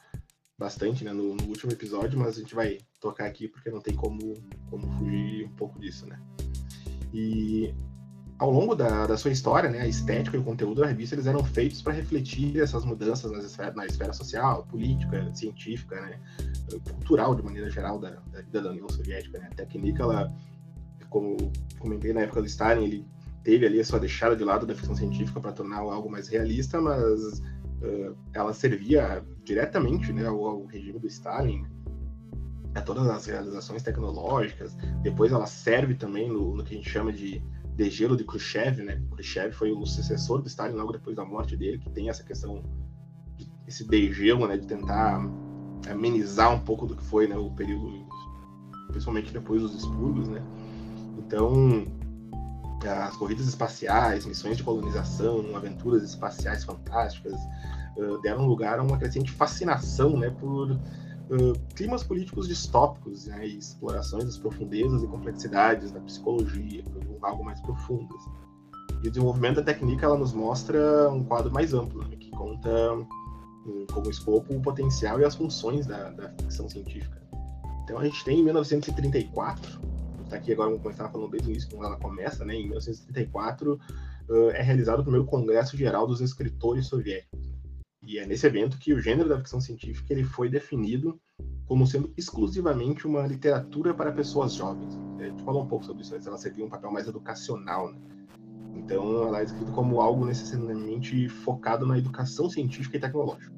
bastante 0.58 1.04
né, 1.04 1.12
no, 1.12 1.36
no, 1.36 1.44
último 1.48 1.72
episódio, 1.72 2.18
mas 2.18 2.38
a 2.38 2.40
gente 2.40 2.56
vai 2.56 2.80
tocar 3.00 3.26
aqui 3.26 3.48
porque 3.48 3.70
não 3.70 3.82
tem 3.82 3.96
como, 3.96 4.34
como 4.70 4.90
fugir 4.98 5.46
um 5.46 5.56
pouco 5.56 5.80
disso, 5.80 6.06
né? 6.06 6.20
E 7.14 7.74
ao 8.38 8.52
longo 8.52 8.76
da, 8.76 9.06
da 9.08 9.18
sua 9.18 9.32
história, 9.32 9.70
né, 9.70 9.82
a 9.82 9.88
estética 9.88 10.36
e 10.36 10.40
o 10.40 10.44
conteúdo 10.44 10.82
da 10.82 10.88
revista 10.88 11.16
eles 11.16 11.26
eram 11.26 11.44
feitos 11.44 11.82
para 11.82 11.94
refletir 11.94 12.60
essas 12.60 12.84
mudanças 12.84 13.32
nas 13.32 13.46
esfera, 13.46 13.74
na 13.74 13.86
esfera 13.86 14.12
social, 14.14 14.66
política, 14.66 15.34
científica, 15.34 16.00
né, 16.02 16.20
cultural 16.90 17.34
de 17.36 17.44
maneira 17.44 17.70
geral 17.70 18.00
da, 18.00 18.12
da 18.32 18.42
vida 18.42 18.62
da 18.62 18.72
União 18.72 18.90
Soviética. 18.90 19.40
Né? 19.40 19.48
A 19.52 19.56
técnica, 19.56 20.04
ela, 20.04 20.34
como 21.10 21.38
comentei 21.80 22.12
na 22.12 22.22
época 22.22 22.42
do 22.42 22.48
Stalin, 22.48 22.84
ele 22.84 23.08
teve 23.44 23.66
ali 23.66 23.80
a 23.80 23.86
sua 23.86 24.00
deixada 24.00 24.36
de 24.36 24.44
lado 24.44 24.66
da 24.66 24.76
ficção 24.76 24.96
científica 24.96 25.40
para 25.40 25.54
tornar 25.54 25.78
algo 25.78 26.10
mais 26.10 26.28
realista, 26.28 26.82
mas 26.82 27.42
ela 28.34 28.54
servia 28.54 29.24
diretamente 29.44 30.12
né, 30.12 30.26
ao, 30.26 30.46
ao, 30.46 30.66
regime 30.66 31.00
do 31.00 31.08
Stalin, 31.08 31.66
a 32.74 32.82
todas 32.82 33.08
as 33.08 33.26
realizações 33.26 33.84
tecnológicas. 33.84 34.76
Depois 35.02 35.32
ela 35.32 35.46
serve 35.46 35.96
também 35.96 36.30
no, 36.30 36.56
no 36.56 36.64
que 36.64 36.74
a 36.74 36.78
gente 36.78 36.90
chama 36.90 37.12
de 37.12 37.42
degelo 37.76 38.16
de 38.16 38.24
Khrushchev, 38.24 38.84
né? 38.84 39.02
Khrushchev 39.12 39.54
foi 39.54 39.72
o 39.72 39.86
sucessor 39.86 40.42
do 40.42 40.48
Stalin 40.48 40.76
logo 40.76 40.94
depois 40.94 41.16
da 41.16 41.26
morte 41.26 41.58
dele, 41.58 41.78
que 41.78 41.90
tem 41.90 42.10
essa 42.10 42.24
questão, 42.24 42.64
de, 43.38 43.52
esse 43.68 43.86
degelo, 43.88 44.48
né, 44.48 44.58
de 44.58 44.66
tentar 44.66 45.22
amenizar 45.90 46.54
um 46.54 46.60
pouco 46.60 46.86
do 46.86 46.96
que 46.96 47.04
foi 47.04 47.28
né, 47.28 47.38
o 47.38 47.50
período, 47.52 48.06
principalmente 48.88 49.32
depois 49.32 49.62
dos 49.62 49.76
expurgos, 49.76 50.28
né? 50.28 50.42
Então, 51.18 51.86
as 52.88 53.16
corridas 53.18 53.48
espaciais, 53.48 54.26
missões 54.26 54.58
de 54.58 54.64
colonização, 54.64 55.56
aventuras 55.56 56.04
espaciais 56.04 56.64
fantásticas, 56.64 57.40
uh, 57.98 58.22
deram 58.22 58.46
lugar 58.46 58.80
a 58.80 58.84
uma 58.84 58.98
crescente 58.98 59.32
fascinação 59.32 60.18
né, 60.18 60.30
por 60.30 60.72
uh, 60.72 60.80
climas 61.76 62.04
políticos 62.04 62.48
distópicos 62.48 63.28
né, 63.28 63.48
e 63.48 63.58
explorações 63.58 64.26
das 64.26 64.38
profundezas 64.38 65.04
e 65.04 65.08
complexidades 65.08 65.92
da 65.92 66.00
psicologia, 66.02 66.84
algo 67.22 67.44
mais 67.44 67.60
profundo. 67.62 68.16
Assim. 68.16 68.32
E 69.04 69.08
o 69.08 69.12
desenvolvimento 69.12 69.56
da 69.58 69.64
técnica 69.64 70.06
ela 70.06 70.18
nos 70.18 70.34
mostra 70.34 71.10
um 71.10 71.24
quadro 71.24 71.52
mais 71.52 71.74
amplo, 71.74 72.08
né, 72.08 72.16
que 72.16 72.32
conta 72.32 72.70
um, 73.66 73.86
como 73.92 74.10
escopo 74.10 74.54
o 74.56 74.62
potencial 74.62 75.20
e 75.20 75.26
as 75.26 75.36
funções 75.36 75.86
da, 75.86 76.12
da 76.12 76.30
ficção 76.30 76.70
científica. 76.70 77.22
Então 77.84 78.00
a 78.00 78.04
gente 78.04 78.24
tem 78.24 78.40
em 78.40 78.44
1934 78.44 79.96
está 80.26 80.38
aqui 80.38 80.52
agora, 80.52 80.72
eu 80.72 80.92
estava 80.92 81.12
falando 81.12 81.32
desde 81.32 81.50
o 81.50 81.52
início, 81.52 81.70
quando 81.70 81.86
ela 81.86 81.98
começa, 81.98 82.44
né, 82.44 82.56
em 82.56 82.64
1934, 82.64 83.74
uh, 84.30 84.50
é 84.52 84.62
realizado 84.62 85.00
o 85.00 85.04
primeiro 85.04 85.26
Congresso 85.26 85.78
Geral 85.78 86.06
dos 86.06 86.22
Escritores 86.22 86.88
Soviéticos. 86.88 87.45
E 88.06 88.20
é 88.20 88.26
nesse 88.26 88.46
evento 88.46 88.78
que 88.78 88.94
o 88.94 89.00
gênero 89.02 89.28
da 89.28 89.38
ficção 89.38 89.60
científica 89.60 90.14
ele 90.14 90.24
foi 90.24 90.50
definido 90.50 91.20
como 91.66 91.88
sendo 91.88 92.14
exclusivamente 92.16 93.08
uma 93.08 93.26
literatura 93.26 93.94
para 93.94 94.12
pessoas 94.12 94.54
jovens. 94.54 94.98
A 95.20 95.24
gente 95.24 95.44
falou 95.44 95.64
um 95.64 95.68
pouco 95.68 95.86
sobre 95.86 96.04
isso, 96.04 96.16
ela 96.16 96.38
servia 96.38 96.64
um 96.64 96.70
papel 96.70 96.92
mais 96.92 97.08
educacional. 97.08 97.92
Né? 97.92 98.00
Então, 98.76 99.28
ela 99.28 99.40
é 99.40 99.44
escrita 99.44 99.72
como 99.72 100.00
algo 100.00 100.26
necessariamente 100.26 101.28
focado 101.28 101.86
na 101.88 101.98
educação 101.98 102.50
científica 102.50 102.98
e 102.98 103.00
tecnológica. 103.00 103.54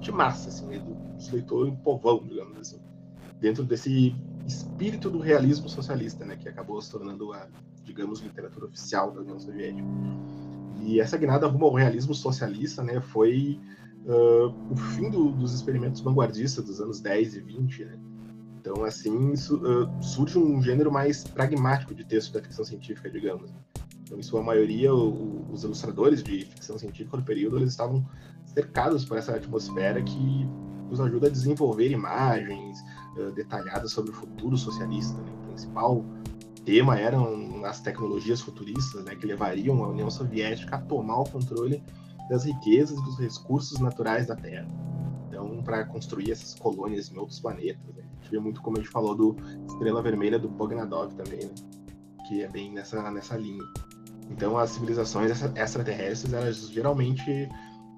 De 0.00 0.10
massa, 0.10 0.48
assim, 0.48 0.66
né? 0.66 0.78
dos 0.78 1.30
leitores, 1.30 1.72
um 1.72 1.76
povão, 1.76 2.24
digamos 2.26 2.58
assim. 2.58 2.80
Dentro 3.38 3.62
desse 3.62 4.16
espírito 4.46 5.10
do 5.10 5.18
realismo 5.18 5.68
socialista, 5.68 6.24
né, 6.24 6.36
que 6.36 6.48
acabou 6.48 6.80
se 6.80 6.90
tornando 6.90 7.32
a, 7.32 7.46
digamos, 7.84 8.20
literatura 8.20 8.66
oficial 8.66 9.12
da 9.12 9.20
União 9.20 9.38
Soviética. 9.38 9.86
E 10.84 11.00
essa 11.00 11.16
guinada 11.16 11.46
rumo 11.46 11.64
ao 11.64 11.74
realismo 11.74 12.14
socialista, 12.14 12.82
né, 12.82 13.00
foi 13.00 13.58
uh, 14.04 14.54
o 14.70 14.76
fim 14.76 15.08
do, 15.08 15.32
dos 15.32 15.54
experimentos 15.54 16.02
vanguardistas 16.02 16.64
dos 16.64 16.80
anos 16.80 17.00
10 17.00 17.36
e 17.36 17.40
20, 17.40 17.84
né? 17.86 17.98
Então, 18.60 18.84
assim, 18.84 19.34
su, 19.36 19.56
uh, 19.56 20.02
surge 20.02 20.38
um 20.38 20.62
gênero 20.62 20.92
mais 20.92 21.24
pragmático 21.24 21.94
de 21.94 22.04
texto 22.04 22.32
da 22.32 22.42
ficção 22.42 22.64
científica, 22.64 23.10
digamos. 23.10 23.52
Então, 24.02 24.18
em 24.18 24.22
sua 24.22 24.42
maioria, 24.42 24.94
o, 24.94 25.50
os 25.50 25.64
ilustradores 25.64 26.22
de 26.22 26.44
ficção 26.44 26.78
científica 26.78 27.16
do 27.16 27.22
período, 27.22 27.56
eles 27.56 27.70
estavam 27.70 28.06
cercados 28.46 29.04
por 29.04 29.16
essa 29.18 29.34
atmosfera 29.34 30.02
que 30.02 30.48
os 30.90 31.00
ajuda 31.00 31.26
a 31.26 31.30
desenvolver 31.30 31.90
imagens, 31.90 32.82
uh, 33.16 33.32
detalhada 33.32 33.88
sobre 33.88 34.10
o 34.10 34.14
futuro 34.14 34.56
socialista. 34.56 35.20
Né? 35.20 35.32
O 35.44 35.48
principal 35.48 36.04
tema 36.64 36.98
eram 36.98 37.64
as 37.64 37.80
tecnologias 37.80 38.40
futuristas, 38.40 39.04
né, 39.04 39.14
que 39.14 39.26
levariam 39.26 39.82
a 39.84 39.88
União 39.88 40.10
Soviética 40.10 40.76
a 40.76 40.80
tomar 40.80 41.20
o 41.20 41.24
controle 41.24 41.82
das 42.28 42.44
riquezas 42.44 42.98
e 42.98 43.04
dos 43.04 43.18
recursos 43.18 43.78
naturais 43.78 44.26
da 44.26 44.36
Terra. 44.36 44.68
Então, 45.28 45.62
para 45.62 45.84
construir 45.84 46.30
essas 46.30 46.54
colônias 46.54 47.10
em 47.10 47.18
outros 47.18 47.40
planetas. 47.40 47.94
Né? 47.94 48.02
A 48.02 48.22
gente 48.22 48.30
vê 48.30 48.38
muito, 48.38 48.62
como 48.62 48.78
a 48.78 48.80
gente 48.80 48.90
falou, 48.90 49.14
do 49.14 49.36
Estrela 49.68 50.02
Vermelha 50.02 50.38
do 50.38 50.48
Bogdanov 50.48 51.12
também, 51.14 51.44
né? 51.44 51.54
que 52.26 52.42
é 52.42 52.48
bem 52.48 52.72
nessa, 52.72 53.10
nessa 53.10 53.36
linha. 53.36 53.64
Então, 54.30 54.56
as 54.56 54.70
civilizações 54.70 55.30
extraterrestres, 55.56 56.32
elas 56.32 56.70
geralmente 56.70 57.48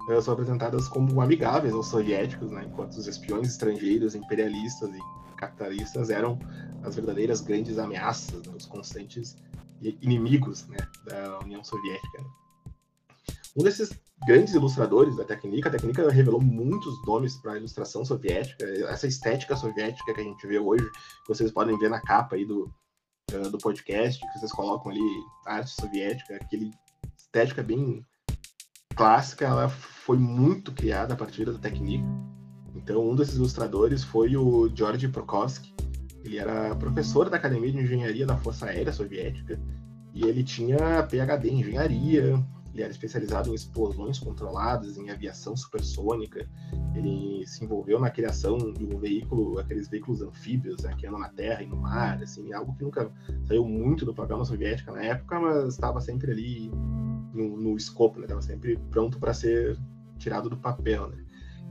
elas 0.09 0.23
são 0.23 0.33
apresentadas 0.33 0.87
como 0.87 1.21
amigáveis 1.21 1.73
aos 1.73 1.87
soviéticos, 1.87 2.49
né? 2.51 2.65
enquanto 2.65 2.93
os 2.93 3.07
espiões 3.07 3.49
estrangeiros, 3.49 4.15
imperialistas 4.15 4.89
e 4.89 4.99
capitalistas 5.37 6.09
eram 6.09 6.39
as 6.83 6.95
verdadeiras 6.95 7.41
grandes 7.41 7.77
ameaças, 7.77 8.45
né? 8.45 8.53
os 8.55 8.65
constantes 8.65 9.37
inimigos 9.81 10.67
né? 10.67 10.77
da 11.05 11.39
União 11.39 11.63
Soviética. 11.63 12.21
Né? 12.21 12.29
Um 13.55 13.63
desses 13.63 13.89
grandes 14.25 14.53
ilustradores 14.53 15.15
da 15.15 15.23
técnica, 15.23 15.69
a 15.69 15.71
técnica 15.71 16.09
revelou 16.11 16.41
muitos 16.41 16.93
nomes 17.05 17.35
para 17.37 17.53
a 17.53 17.57
ilustração 17.57 18.03
soviética, 18.03 18.65
essa 18.87 19.07
estética 19.07 19.55
soviética 19.55 20.13
que 20.13 20.21
a 20.21 20.23
gente 20.23 20.47
vê 20.47 20.59
hoje, 20.59 20.83
que 20.89 21.27
vocês 21.27 21.51
podem 21.51 21.77
ver 21.77 21.89
na 21.89 22.01
capa 22.01 22.35
aí 22.35 22.45
do, 22.45 22.71
do 23.51 23.57
podcast, 23.57 24.19
que 24.19 24.39
vocês 24.39 24.51
colocam 24.51 24.91
ali, 24.91 25.01
arte 25.45 25.71
soviética, 25.71 26.35
aquele 26.35 26.71
estética 27.17 27.61
bem 27.61 28.03
clássica, 28.95 29.45
ela 29.45 29.69
foi 29.69 30.17
muito 30.17 30.71
criada 30.71 31.13
a 31.13 31.17
partir 31.17 31.45
da 31.45 31.57
técnica. 31.57 32.03
Então, 32.75 33.09
um 33.09 33.15
desses 33.15 33.35
ilustradores 33.35 34.03
foi 34.03 34.35
o 34.35 34.69
George 34.73 35.07
Prokofsky. 35.07 35.73
Ele 36.23 36.37
era 36.37 36.75
professor 36.75 37.29
da 37.29 37.37
Academia 37.37 37.71
de 37.71 37.79
Engenharia 37.79 38.25
da 38.25 38.37
Força 38.37 38.65
Aérea 38.67 38.91
Soviética 38.91 39.59
e 40.13 40.23
ele 40.25 40.43
tinha 40.43 41.03
PhD 41.03 41.49
em 41.49 41.61
engenharia, 41.61 42.43
ele 42.77 42.83
era 42.83 42.91
especializado 42.91 43.49
em 43.49 43.55
explosões 43.55 44.19
controladas, 44.19 44.97
em 44.97 45.09
aviação 45.09 45.57
supersônica. 45.57 46.47
Ele 46.95 47.43
se 47.47 47.63
envolveu 47.63 47.99
na 47.99 48.11
criação 48.11 48.57
de 48.57 48.85
um 48.85 48.99
veículo, 48.99 49.57
aqueles 49.57 49.87
veículos 49.87 50.21
anfíbios 50.21 50.83
né, 50.83 50.93
que 50.95 51.07
andam 51.07 51.19
na 51.19 51.29
terra 51.29 51.63
e 51.63 51.65
no 51.65 51.75
mar, 51.75 52.21
assim, 52.21 52.53
algo 52.53 52.75
que 52.75 52.83
nunca 52.83 53.11
saiu 53.47 53.65
muito 53.65 54.05
do 54.05 54.13
programa 54.13 54.45
soviético 54.45 54.91
na 54.91 55.03
época, 55.03 55.39
mas 55.39 55.73
estava 55.73 55.99
sempre 55.99 56.31
ali 56.31 56.69
no, 57.33 57.57
no 57.57 57.75
escopo, 57.75 58.19
né? 58.19 58.25
Estava 58.25 58.41
sempre 58.43 58.77
pronto 58.91 59.17
para 59.19 59.33
ser 59.33 59.75
tirado 60.19 60.47
do 60.47 60.57
papel, 60.57 61.07
né? 61.09 61.17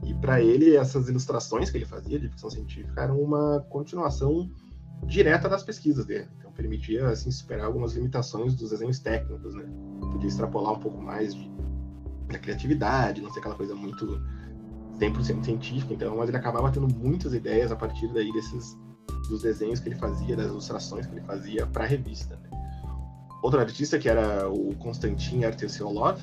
E 0.03 0.13
para 0.15 0.41
ele, 0.41 0.75
essas 0.75 1.09
ilustrações 1.09 1.69
que 1.69 1.77
ele 1.77 1.85
fazia 1.85 2.19
de 2.19 2.29
ficção 2.29 2.49
científica 2.49 3.01
eram 3.01 3.19
uma 3.19 3.65
continuação 3.69 4.49
direta 5.05 5.47
das 5.49 5.63
pesquisas 5.63 6.05
dele. 6.05 6.27
Então, 6.37 6.51
permitia 6.51 7.07
assim, 7.07 7.31
superar 7.31 7.65
algumas 7.65 7.93
limitações 7.93 8.55
dos 8.55 8.71
desenhos 8.71 8.99
técnicos, 8.99 9.53
né? 9.53 9.65
Podia 10.11 10.27
extrapolar 10.27 10.73
um 10.73 10.79
pouco 10.79 11.01
mais 11.01 11.35
de, 11.35 11.51
da 12.27 12.39
criatividade, 12.39 13.21
não 13.21 13.31
ser 13.31 13.39
aquela 13.39 13.55
coisa 13.55 13.75
muito 13.75 14.21
100% 14.99 15.43
científica, 15.43 15.93
então, 15.93 16.17
mas 16.17 16.29
ele 16.29 16.37
acabava 16.37 16.71
tendo 16.71 16.87
muitas 16.87 17.33
ideias 17.33 17.71
a 17.71 17.75
partir 17.75 18.07
daí 18.13 18.31
desses 18.33 18.77
dos 19.29 19.41
desenhos 19.41 19.79
que 19.79 19.89
ele 19.89 19.95
fazia, 19.95 20.35
das 20.35 20.47
ilustrações 20.47 21.05
que 21.05 21.13
ele 21.13 21.21
fazia 21.21 21.65
para 21.67 21.83
a 21.83 21.87
revista. 21.87 22.35
Né? 22.35 22.49
Outro 23.43 23.59
artista 23.59 23.99
que 23.99 24.09
era 24.09 24.49
o 24.49 24.73
Konstantin 24.75 25.43
Artesiolov, 25.43 26.19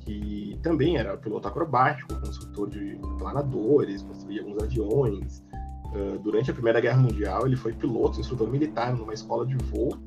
que 0.00 0.37
também 0.58 0.96
era 0.96 1.16
piloto 1.16 1.48
acrobático, 1.48 2.14
construtor 2.20 2.68
de 2.68 2.98
planadores, 3.18 4.02
construía 4.02 4.42
alguns 4.42 4.62
aviões, 4.62 5.42
Uh, 5.88 6.18
durante 6.18 6.50
a 6.50 6.54
Primeira 6.54 6.80
Guerra 6.80 6.98
Mundial, 6.98 7.46
ele 7.46 7.56
foi 7.56 7.72
piloto, 7.72 8.20
instrutor 8.20 8.50
militar 8.50 8.94
numa 8.94 9.14
escola 9.14 9.46
de 9.46 9.56
voo 9.56 9.98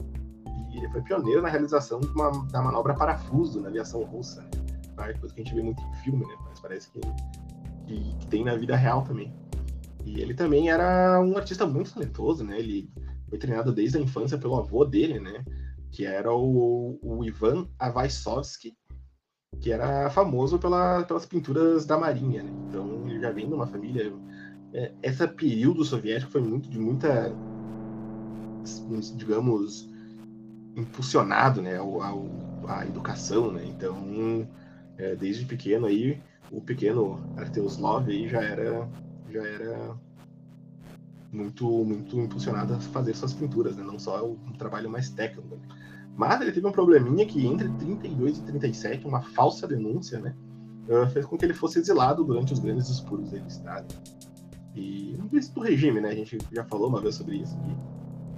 e 0.71 0.77
ele 0.77 0.87
foi 0.89 1.01
pioneiro 1.01 1.41
na 1.41 1.49
realização 1.49 1.99
uma, 2.15 2.29
da 2.51 2.61
manobra 2.61 2.93
parafuso 2.93 3.59
na 3.59 3.69
aviação 3.69 4.03
russa. 4.03 4.47
É 4.99 5.13
coisa 5.13 5.33
que 5.33 5.41
a 5.41 5.43
gente 5.43 5.55
vê 5.55 5.63
muito 5.63 5.81
em 5.81 5.93
filme, 5.95 6.23
né? 6.23 6.35
mas 6.47 6.59
parece 6.59 6.91
que, 6.91 6.99
que, 7.87 8.15
que, 8.19 8.27
tem 8.27 8.43
na 8.43 8.55
vida 8.55 8.75
real 8.75 9.01
também. 9.01 9.33
E 10.05 10.21
ele 10.21 10.35
também 10.35 10.69
era 10.69 11.19
um 11.19 11.35
artista 11.35 11.65
muito 11.65 11.91
talentoso, 11.91 12.43
né? 12.43 12.59
Ele 12.59 12.91
foi 13.27 13.39
treinado 13.39 13.71
desde 13.71 13.97
a 13.97 14.01
infância 14.01 14.37
pelo 14.37 14.57
avô 14.57 14.85
dele, 14.85 15.19
né? 15.19 15.43
Que 15.91 16.05
era 16.05 16.31
o, 16.31 16.99
o 17.01 17.25
Ivan 17.25 17.67
Avaisovsky, 17.79 18.77
que 19.61 19.71
era 19.71 20.09
famoso 20.09 20.57
pela, 20.57 21.03
pelas 21.03 21.25
pinturas 21.25 21.85
da 21.85 21.97
Marinha, 21.97 22.43
né? 22.43 22.51
Então 22.67 23.07
ele 23.07 23.19
já 23.19 23.31
vem 23.31 23.47
de 23.47 23.53
uma 23.53 23.67
família 23.67 24.11
é, 24.73 24.91
período 25.27 25.83
soviético 25.83 26.31
foi 26.31 26.41
muito 26.41 26.69
de 26.69 26.79
muita, 26.79 27.33
digamos, 29.15 29.89
impulsionado, 30.75 31.61
né, 31.61 31.77
a, 31.77 32.73
a 32.79 32.85
educação, 32.85 33.51
né. 33.51 33.65
Então, 33.65 34.47
é, 34.97 35.15
desde 35.15 35.45
pequeno 35.45 35.85
aí, 35.85 36.19
o 36.51 36.61
pequeno 36.61 37.19
Arteuslov 37.37 38.09
aí 38.09 38.27
já 38.27 38.41
era, 38.41 38.89
já 39.29 39.43
era 39.43 39.95
muito, 41.31 41.67
muito 41.85 42.17
impulsionado 42.19 42.73
a 42.73 42.79
fazer 42.79 43.15
suas 43.15 43.33
pinturas, 43.33 43.75
né, 43.75 43.83
não 43.83 43.99
só 43.99 44.25
um 44.25 44.53
trabalho 44.57 44.89
mais 44.89 45.09
técnico. 45.09 45.55
Né. 45.55 45.61
Mas 46.15 46.41
ele 46.41 46.51
teve 46.51 46.67
um 46.67 46.71
probleminha 46.71 47.25
que 47.25 47.45
entre 47.45 47.69
32 47.69 48.39
e 48.39 48.41
37, 48.43 49.07
uma 49.07 49.21
falsa 49.21 49.67
denúncia, 49.67 50.19
né, 50.19 50.35
fez 51.13 51.25
com 51.25 51.37
que 51.37 51.45
ele 51.45 51.53
fosse 51.53 51.79
exilado 51.79 52.23
durante 52.23 52.53
os 52.53 52.59
grandes 52.59 52.89
expurgos 52.89 53.29
dele 53.29 53.45
Estado. 53.47 53.93
E 54.75 55.17
do 55.53 55.61
regime, 55.61 55.99
né? 55.99 56.09
A 56.09 56.15
gente 56.15 56.37
já 56.51 56.63
falou 56.63 56.87
uma 56.87 57.01
vez 57.01 57.15
sobre 57.15 57.37
isso. 57.37 57.57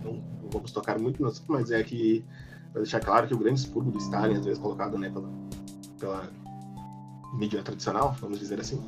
Não, 0.03 0.13
não, 0.13 0.24
vamos 0.51 0.72
tocar 0.72 1.00
muito 1.00 1.22
no 1.22 1.27
assunto, 1.27 1.51
mas 1.51 1.72
é 1.72 1.84
que 1.84 2.25
para 2.72 2.82
deixar 2.82 3.00
claro 3.00 3.27
que 3.27 3.34
o 3.34 3.38
grande 3.38 3.60
expurgo 3.60 3.92
do 3.92 4.00
Stalin, 4.00 4.36
às 4.36 4.46
vezes 4.46 4.60
colocado 4.60 4.98
né, 4.98 5.10
pela, 5.10 5.30
pela 6.00 6.30
mídia 7.36 7.62
tradicional, 7.62 8.15
vamos 8.20 8.39
dizer 8.39 8.60
assim, 8.60 8.82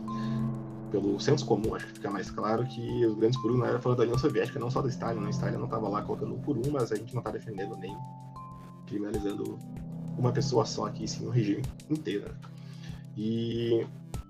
pelo 0.91 1.19
senso 1.19 1.45
comum, 1.45 1.75
acho 1.75 1.85
que 1.85 1.93
fica 1.93 2.09
mais 2.09 2.31
claro 2.31 2.65
que 2.65 3.05
os 3.05 3.15
grandes 3.15 3.37
expurgos 3.37 3.59
não 3.59 3.67
era 3.67 3.79
falando 3.79 3.99
da 3.99 4.03
União 4.05 4.17
Soviética, 4.17 4.59
não 4.59 4.71
só 4.71 4.81
do 4.81 4.89
Stalin. 4.89 5.19
Né? 5.19 5.27
O 5.27 5.29
Stalin 5.29 5.57
não 5.57 5.65
estava 5.65 5.87
lá 5.87 6.01
colocando 6.01 6.33
um 6.33 6.39
por 6.39 6.57
um, 6.57 6.71
mas 6.71 6.91
a 6.91 6.95
gente 6.95 7.13
não 7.13 7.19
está 7.19 7.29
defendendo 7.29 7.77
nem 7.77 7.95
criminalizando 8.85 9.57
uma 10.17 10.31
pessoa 10.31 10.65
só 10.65 10.85
aqui, 10.87 11.07
sim 11.07 11.25
o 11.25 11.29
regime 11.29 11.63
inteiro. 11.89 12.33
E 13.17 13.85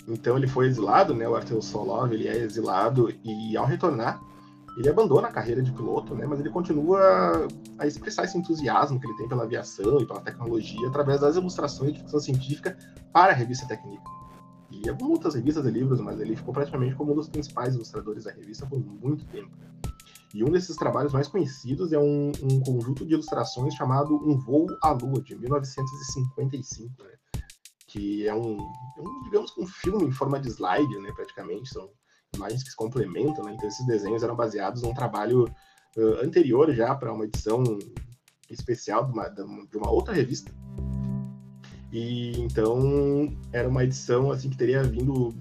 então 0.07 0.37
ele 0.37 0.47
foi 0.47 0.67
exilado, 0.67 1.13
né? 1.13 1.27
O 1.27 1.35
Arthur 1.35 1.61
Solov 1.61 2.11
ele 2.13 2.27
é 2.27 2.37
exilado 2.37 3.13
e 3.23 3.57
ao 3.57 3.65
retornar 3.65 4.21
ele 4.77 4.89
abandona 4.89 5.29
a 5.29 5.31
carreira 5.31 5.63
de 5.63 5.71
piloto, 5.71 6.13
né? 6.13 6.25
Mas 6.25 6.39
ele 6.39 6.49
continua 6.49 7.47
a 7.79 7.87
expressar 7.87 8.25
esse 8.25 8.37
entusiasmo 8.37 8.99
que 8.99 9.07
ele 9.07 9.15
tem 9.15 9.27
pela 9.27 9.43
aviação 9.43 10.01
e 10.01 10.05
pela 10.05 10.19
tecnologia 10.19 10.87
através 10.87 11.21
das 11.21 11.37
ilustrações 11.37 11.93
de 11.93 11.99
ficção 11.99 12.19
científica 12.19 12.77
para 13.13 13.31
a 13.31 13.35
revista 13.35 13.65
Técnica. 13.67 14.03
E 14.69 14.89
algumas 14.89 15.13
outras 15.13 15.35
revistas 15.35 15.65
e 15.65 15.71
livros, 15.71 16.01
mas 16.01 16.19
ele 16.19 16.35
ficou 16.35 16.53
praticamente 16.53 16.95
como 16.95 17.13
um 17.13 17.15
dos 17.15 17.29
principais 17.29 17.75
ilustradores 17.75 18.25
da 18.25 18.31
revista 18.31 18.65
por 18.65 18.79
muito 18.79 19.23
tempo. 19.25 19.51
E 20.35 20.43
um 20.43 20.51
desses 20.51 20.75
trabalhos 20.75 21.13
mais 21.13 21.29
conhecidos 21.29 21.93
é 21.93 21.97
um, 21.97 22.31
um, 22.43 22.59
conjunto 22.59 23.05
de 23.05 23.13
ilustrações 23.13 23.73
chamado 23.73 24.15
Um 24.15 24.37
Voo 24.37 24.67
à 24.83 24.91
Lua, 24.91 25.21
de 25.23 25.33
1955. 25.33 27.03
Né? 27.03 27.09
que 27.95 28.27
é 28.27 28.35
um, 28.35 28.57
é 28.57 29.01
um, 29.01 29.23
digamos, 29.23 29.57
um 29.57 29.65
filme 29.65 30.03
em 30.03 30.11
forma 30.11 30.37
de 30.37 30.49
slide, 30.49 30.99
né, 30.99 31.13
praticamente, 31.15 31.69
são 31.69 31.89
imagens 32.35 32.61
que 32.61 32.69
se 32.69 32.75
complementam, 32.75 33.45
né, 33.45 33.53
então 33.53 33.69
esses 33.69 33.85
desenhos 33.87 34.21
eram 34.21 34.35
baseados 34.35 34.81
num 34.81 34.93
trabalho 34.93 35.45
uh, 35.95 36.21
anterior 36.21 36.73
já 36.73 36.93
para 36.93 37.13
uma 37.13 37.23
edição 37.23 37.63
especial 38.49 39.05
de 39.05 39.13
uma, 39.13 39.29
de 39.29 39.77
uma 39.77 39.89
outra 39.89 40.13
revista, 40.13 40.53
e 41.89 42.37
então 42.41 43.33
era 43.53 43.69
uma 43.69 43.85
edição 43.85 44.29
assim 44.29 44.49
que 44.49 44.57
teria 44.57 44.83
vindo 44.83 45.33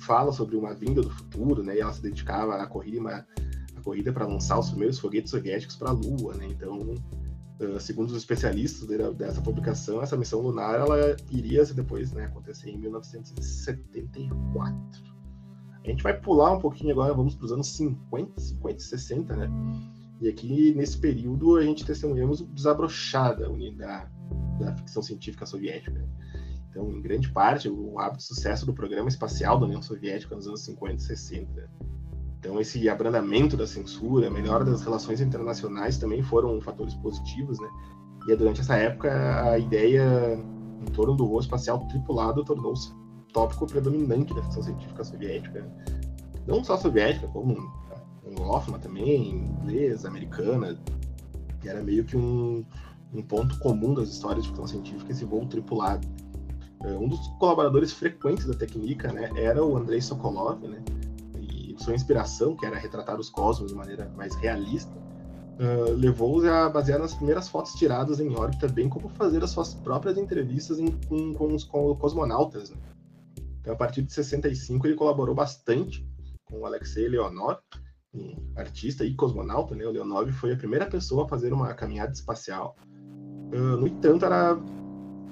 fala 0.00 0.32
sobre 0.32 0.54
uma 0.54 0.74
vinda 0.74 1.00
do 1.00 1.10
futuro, 1.10 1.62
né? 1.62 1.76
E 1.76 1.80
ela 1.80 1.92
se 1.92 2.02
dedicava 2.02 2.56
à 2.56 2.66
corrida, 2.66 3.26
corrida 3.88 4.12
para 4.12 4.26
lançar 4.26 4.58
os 4.58 4.68
primeiros 4.68 4.98
foguetes 4.98 5.30
soviéticos 5.30 5.74
para 5.74 5.88
a 5.88 5.92
Lua, 5.92 6.34
né? 6.34 6.46
Então 6.46 6.94
segundo 7.80 8.10
os 8.10 8.16
especialistas 8.16 8.86
dessa 9.16 9.40
publicação, 9.40 10.02
essa 10.02 10.16
missão 10.16 10.40
lunar 10.40 10.74
ela 10.74 11.16
iria 11.30 11.64
depois 11.64 12.12
né, 12.12 12.26
acontecer 12.26 12.70
em 12.70 12.78
1974. 12.78 15.08
A 15.82 15.88
gente 15.88 16.02
vai 16.02 16.20
pular 16.20 16.52
um 16.52 16.60
pouquinho 16.60 16.92
agora, 16.92 17.14
vamos 17.14 17.34
para 17.34 17.46
os 17.46 17.52
anos 17.52 17.68
50, 17.68 18.38
50 18.40 18.76
e 18.76 18.80
60, 18.80 19.36
né? 19.36 19.48
E 20.20 20.28
aqui, 20.28 20.74
nesse 20.74 20.98
período, 20.98 21.56
a 21.56 21.62
gente 21.62 21.82
testemunhamos 21.84 22.42
o 22.42 22.46
desabrochar 22.46 23.36
da, 23.36 23.48
da 24.60 24.76
ficção 24.76 25.02
científica 25.02 25.44
soviética. 25.46 26.06
Então, 26.70 26.92
em 26.92 27.00
grande 27.00 27.30
parte, 27.30 27.68
o 27.68 27.98
hábito 27.98 28.18
de 28.18 28.24
sucesso 28.24 28.66
do 28.66 28.74
programa 28.74 29.08
espacial 29.08 29.58
da 29.58 29.66
União 29.66 29.82
Soviética 29.82 30.36
nos 30.36 30.46
anos 30.46 30.60
50 30.60 30.94
e 30.94 31.00
60 31.00 31.70
então, 32.38 32.60
esse 32.60 32.88
abrandamento 32.88 33.56
da 33.56 33.66
censura, 33.66 34.28
a 34.28 34.30
melhora 34.30 34.64
das 34.64 34.82
relações 34.82 35.20
internacionais 35.20 35.98
também 35.98 36.22
foram 36.22 36.60
fatores 36.60 36.94
positivos, 36.94 37.58
né? 37.58 37.68
E 38.28 38.32
é 38.32 38.36
durante 38.36 38.60
essa 38.60 38.76
época 38.76 39.42
a 39.42 39.58
ideia 39.58 40.38
em 40.80 40.90
torno 40.92 41.16
do 41.16 41.26
voo 41.26 41.40
espacial 41.40 41.80
tripulado 41.88 42.44
tornou-se 42.44 42.92
tópico 43.32 43.66
predominante 43.66 44.32
da 44.34 44.42
ficção 44.42 44.62
científica 44.62 45.02
soviética. 45.02 45.68
Não 46.46 46.62
só 46.62 46.76
soviética, 46.76 47.26
como 47.28 47.56
anglófona 48.24 48.78
também, 48.78 49.30
inglesa, 49.30 50.08
americana, 50.08 50.78
que 51.60 51.68
era 51.68 51.82
meio 51.82 52.04
que 52.04 52.16
um, 52.16 52.64
um 53.12 53.22
ponto 53.22 53.58
comum 53.58 53.94
das 53.94 54.10
histórias 54.10 54.44
de 54.44 54.50
ficção 54.50 54.66
científica, 54.66 55.10
esse 55.10 55.24
voo 55.24 55.44
tripulado. 55.46 56.06
É, 56.84 56.92
um 56.92 57.08
dos 57.08 57.18
colaboradores 57.40 57.92
frequentes 57.92 58.46
da 58.46 58.54
técnica 58.54 59.12
né, 59.12 59.28
era 59.34 59.64
o 59.64 59.76
Andrei 59.76 60.00
Sokolov, 60.00 60.62
né, 60.62 60.80
sua 61.78 61.94
inspiração, 61.94 62.56
que 62.56 62.66
era 62.66 62.76
retratar 62.76 63.18
os 63.18 63.30
cosmos 63.30 63.70
de 63.70 63.76
maneira 63.76 64.10
mais 64.16 64.34
realista, 64.36 64.92
uh, 65.58 65.92
levou-os 65.94 66.44
a 66.44 66.68
basear 66.68 66.98
nas 66.98 67.14
primeiras 67.14 67.48
fotos 67.48 67.72
tiradas 67.74 68.20
em 68.20 68.34
órbita, 68.34 68.68
bem 68.68 68.88
como 68.88 69.08
fazer 69.08 69.42
as 69.42 69.50
suas 69.50 69.74
próprias 69.74 70.16
entrevistas 70.16 70.78
em, 70.78 70.90
com, 71.08 71.34
com, 71.34 71.54
os 71.54 71.64
com 71.64 71.94
cosmonautas. 71.96 72.70
Né. 72.70 72.76
Então, 73.60 73.72
a 73.72 73.76
partir 73.76 74.02
de 74.02 74.12
65, 74.12 74.86
ele 74.86 74.94
colaborou 74.94 75.34
bastante 75.34 76.06
com 76.44 76.60
o 76.60 76.66
Alexei 76.66 77.08
Leonov, 77.08 77.58
um 78.14 78.34
artista 78.56 79.04
e 79.04 79.14
cosmonauta. 79.14 79.74
Né. 79.74 79.84
O 79.84 79.90
Leonov 79.90 80.30
foi 80.32 80.52
a 80.52 80.56
primeira 80.56 80.86
pessoa 80.86 81.24
a 81.24 81.28
fazer 81.28 81.52
uma 81.52 81.74
caminhada 81.74 82.12
espacial. 82.12 82.76
Uh, 83.52 83.76
no 83.76 83.86
entanto, 83.86 84.24
era 84.24 84.58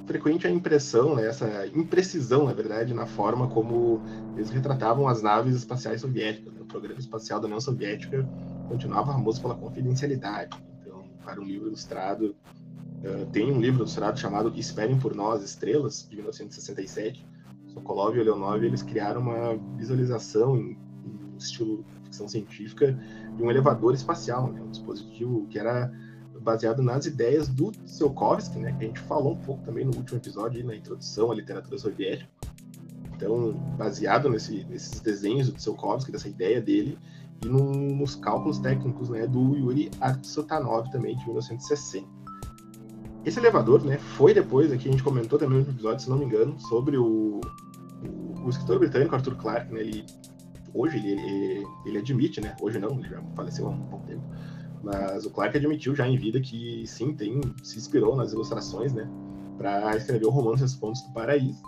frequente 0.06 0.46
a 0.46 0.50
impressão, 0.50 1.14
né, 1.14 1.26
essa 1.26 1.66
imprecisão, 1.74 2.44
na 2.44 2.52
verdade, 2.52 2.94
na 2.94 3.06
forma 3.06 3.48
como 3.48 4.00
eles 4.36 4.50
retratavam 4.50 5.08
as 5.08 5.20
naves 5.22 5.54
espaciais 5.56 6.00
soviéticas. 6.00 6.52
Né? 6.54 6.60
O 6.60 6.64
programa 6.64 7.00
espacial 7.00 7.40
da 7.40 7.46
União 7.46 7.60
Soviética 7.60 8.26
continuava 8.68 9.12
famoso 9.12 9.40
pela 9.42 9.54
confidencialidade. 9.54 10.56
Então, 10.80 11.04
para 11.24 11.40
um 11.40 11.44
livro 11.44 11.68
ilustrado, 11.68 12.36
uh, 13.04 13.26
tem 13.32 13.52
um 13.52 13.60
livro 13.60 13.80
ilustrado 13.80 14.18
chamado 14.18 14.52
Esperem 14.56 14.98
por 14.98 15.14
Nós, 15.14 15.42
Estrelas, 15.42 16.06
de 16.08 16.16
1967. 16.16 17.26
Sokolov 17.66 18.16
e 18.16 18.22
Leonov, 18.22 18.64
eles 18.64 18.82
criaram 18.82 19.20
uma 19.20 19.56
visualização 19.76 20.56
em, 20.56 20.78
em 21.04 21.36
estilo 21.36 21.84
ficção 22.04 22.28
científica 22.28 22.98
de 23.36 23.42
um 23.42 23.50
elevador 23.50 23.92
espacial, 23.92 24.50
né? 24.52 24.62
um 24.62 24.70
dispositivo 24.70 25.46
que 25.48 25.58
era 25.58 25.92
baseado 26.46 26.80
nas 26.80 27.06
ideias 27.06 27.48
do 27.48 27.72
Tsiolkovsky, 27.72 28.60
né, 28.60 28.72
que 28.78 28.84
a 28.84 28.86
gente 28.86 29.00
falou 29.00 29.32
um 29.32 29.38
pouco 29.38 29.64
também 29.64 29.84
no 29.84 29.94
último 29.96 30.18
episódio, 30.18 30.64
na 30.64 30.76
introdução 30.76 31.32
à 31.32 31.34
literatura 31.34 31.76
soviética. 31.76 32.30
Então, 33.16 33.52
baseado 33.76 34.30
nesse, 34.30 34.64
nesses 34.64 35.00
desenhos 35.00 35.50
do 35.50 35.56
Tsiolkovsky, 35.56 36.12
dessa 36.12 36.28
ideia 36.28 36.60
dele, 36.60 36.96
e 37.44 37.48
no, 37.48 37.72
nos 37.72 38.14
cálculos 38.14 38.60
técnicos 38.60 39.08
né, 39.10 39.26
do 39.26 39.56
Yuri 39.56 39.90
Artsotanov, 40.00 40.88
também, 40.90 41.16
de 41.16 41.24
1960. 41.24 42.06
Esse 43.24 43.40
elevador 43.40 43.82
né, 43.84 43.98
foi 43.98 44.32
depois, 44.32 44.70
aqui 44.70 44.88
a 44.88 44.92
gente 44.92 45.02
comentou 45.02 45.40
também 45.40 45.58
no 45.58 45.68
episódio, 45.68 46.04
se 46.04 46.08
não 46.08 46.16
me 46.16 46.26
engano, 46.26 46.60
sobre 46.60 46.96
o, 46.96 47.40
o, 48.44 48.48
escritor 48.48 48.78
britânico 48.78 49.16
Arthur 49.16 49.34
Clarke, 49.34 49.74
né, 49.74 49.80
ele, 49.80 50.06
hoje 50.72 50.96
ele, 50.96 51.10
ele, 51.10 51.66
ele 51.86 51.98
admite, 51.98 52.40
né, 52.40 52.54
hoje 52.60 52.78
não, 52.78 52.90
ele 53.00 53.08
já 53.08 53.20
faleceu 53.34 53.66
há 53.66 53.70
um 53.70 53.80
pouco 53.86 54.06
tempo, 54.06 54.22
mas 54.86 55.26
o 55.26 55.30
Clark 55.30 55.56
admitiu 55.56 55.96
já 55.96 56.06
em 56.06 56.16
vida 56.16 56.40
que 56.40 56.86
sim, 56.86 57.12
tem, 57.12 57.40
se 57.60 57.76
inspirou 57.76 58.14
nas 58.14 58.32
ilustrações, 58.32 58.92
né, 58.92 59.10
para 59.58 59.96
escrever 59.96 60.26
o 60.26 60.30
romance 60.30 60.62
Os 60.62 60.76
Pontos 60.76 61.02
do 61.02 61.12
Paraíso. 61.12 61.60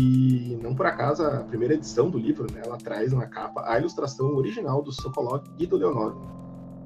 E 0.00 0.58
não 0.60 0.74
por 0.74 0.86
acaso 0.86 1.22
a 1.22 1.44
primeira 1.44 1.74
edição 1.74 2.10
do 2.10 2.18
livro, 2.18 2.52
né, 2.52 2.62
ela 2.64 2.76
traz 2.76 3.12
na 3.12 3.26
capa 3.26 3.62
a 3.64 3.78
ilustração 3.78 4.34
original 4.34 4.82
do 4.82 4.90
Sokolov 4.90 5.44
e 5.56 5.68
do 5.68 5.76
Leonov. 5.76 6.16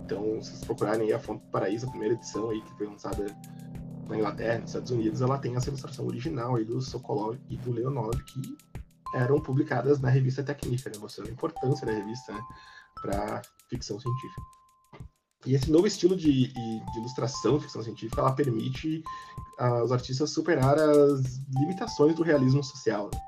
Então, 0.05 0.43
se 0.43 0.51
vocês 0.51 0.65
procurarem 0.65 1.11
a 1.15 1.19
Fonte 1.19 1.43
do 1.43 1.51
Paraíso, 1.51 1.87
a 1.87 1.91
primeira 1.91 2.15
edição 2.15 2.51
aí 2.51 2.61
que 2.61 2.75
foi 2.75 2.87
lançada 2.87 3.25
na 4.11 4.17
Inglaterra, 4.19 4.59
nos 4.59 4.69
Estados 4.71 4.91
Unidos, 4.91 5.23
ela 5.23 5.39
tem 5.39 5.57
essa 5.57 5.71
ilustração 5.71 6.07
original 6.07 6.57
aí 6.57 6.67
do 6.67 6.83
Sokolov 6.83 7.39
e 7.49 7.57
do 7.57 7.73
Leonov 7.73 8.15
que 8.25 8.59
eram 9.15 9.41
publicadas 9.41 10.01
na 10.01 10.11
revista 10.11 10.43
Técnica, 10.43 10.91
né, 10.91 10.97
mostrando 11.01 11.29
a 11.29 11.33
importância 11.33 11.87
da 11.87 11.93
revista 11.95 12.35
né, 12.35 12.41
para 13.01 13.41
ficção 13.71 13.99
científica. 13.99 14.56
E 15.47 15.55
esse 15.55 15.71
novo 15.71 15.87
estilo 15.87 16.17
de, 16.17 16.49
de 16.49 16.99
ilustração, 16.99 17.61
ficção 17.61 17.83
científica, 17.83 18.21
ela 18.21 18.33
permite 18.33 19.03
aos 19.57 19.93
artistas 19.93 20.31
superar 20.31 20.77
as 20.77 21.41
limitações 21.61 22.15
do 22.17 22.23
realismo 22.23 22.63
social. 22.65 23.09
Né? 23.13 23.21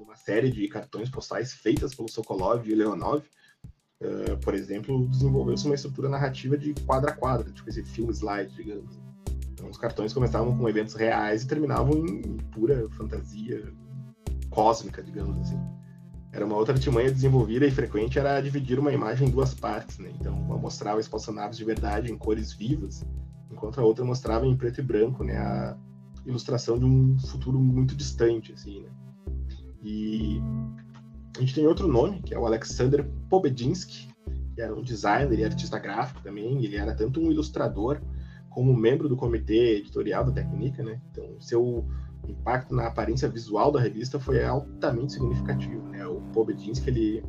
Uma 0.00 0.16
série 0.16 0.50
de 0.50 0.66
cartões 0.68 1.10
postais 1.10 1.52
feitas 1.52 1.94
pelo 1.94 2.10
Sokolov 2.10 2.66
e 2.66 2.74
Leonov, 2.74 3.22
uh, 4.02 4.36
por 4.42 4.54
exemplo, 4.54 5.06
desenvolveu-se 5.08 5.66
uma 5.66 5.74
estrutura 5.74 6.08
narrativa 6.08 6.56
de 6.56 6.72
quadra 6.86 7.10
a 7.10 7.14
quadra, 7.14 7.52
tipo 7.52 7.68
esse 7.68 7.84
filme 7.84 8.10
slide, 8.10 8.54
digamos. 8.54 8.98
Então, 9.52 9.68
os 9.68 9.76
cartões 9.76 10.14
começavam 10.14 10.56
com 10.56 10.68
eventos 10.68 10.94
reais 10.94 11.42
e 11.42 11.46
terminavam 11.46 12.06
em 12.06 12.38
pura 12.52 12.88
fantasia 12.96 13.70
cósmica, 14.48 15.02
digamos 15.02 15.38
assim. 15.40 15.60
Era 16.32 16.46
uma 16.46 16.56
outra 16.56 16.74
artimanha 16.74 17.10
desenvolvida 17.10 17.66
e 17.66 17.70
frequente 17.70 18.18
era 18.18 18.40
dividir 18.40 18.78
uma 18.78 18.92
imagem 18.92 19.28
em 19.28 19.30
duas 19.30 19.52
partes, 19.52 19.98
né? 19.98 20.10
Então, 20.20 20.38
uma 20.38 20.56
mostrava 20.56 21.00
espaçonaves 21.00 21.56
de 21.56 21.64
verdade 21.64 22.10
em 22.10 22.16
cores 22.16 22.52
vivas, 22.52 23.04
enquanto 23.50 23.80
a 23.80 23.84
outra 23.84 24.04
mostrava 24.04 24.46
em 24.46 24.56
preto 24.56 24.80
e 24.80 24.84
branco, 24.84 25.24
né? 25.24 25.36
A 25.36 25.76
ilustração 26.24 26.78
de 26.78 26.84
um 26.84 27.18
futuro 27.18 27.58
muito 27.58 27.96
distante, 27.96 28.52
assim, 28.52 28.82
né? 28.82 28.90
E 29.82 30.40
a 31.36 31.40
gente 31.40 31.54
tem 31.54 31.66
outro 31.66 31.88
nome, 31.88 32.22
que 32.22 32.34
é 32.34 32.38
o 32.38 32.46
Alexander 32.46 33.04
Pobedinsky, 33.28 34.08
que 34.54 34.60
era 34.60 34.74
um 34.74 34.82
designer 34.82 35.38
e 35.38 35.44
artista 35.44 35.78
gráfico 35.78 36.20
também. 36.22 36.64
Ele 36.64 36.76
era 36.76 36.94
tanto 36.94 37.20
um 37.20 37.30
ilustrador 37.30 38.00
como 38.50 38.76
membro 38.76 39.08
do 39.08 39.16
comitê 39.16 39.78
editorial 39.78 40.24
da 40.24 40.32
Técnica, 40.32 40.82
né? 40.82 41.00
Então, 41.10 41.40
seu 41.40 41.88
impacto 42.30 42.74
na 42.74 42.86
aparência 42.86 43.28
visual 43.28 43.70
da 43.70 43.80
revista 43.80 44.18
foi 44.18 44.44
altamente 44.44 45.12
significativo, 45.12 45.88
né? 45.88 46.06
O 46.06 46.20
Pobedinsky, 46.32 46.88
ele 46.88 47.24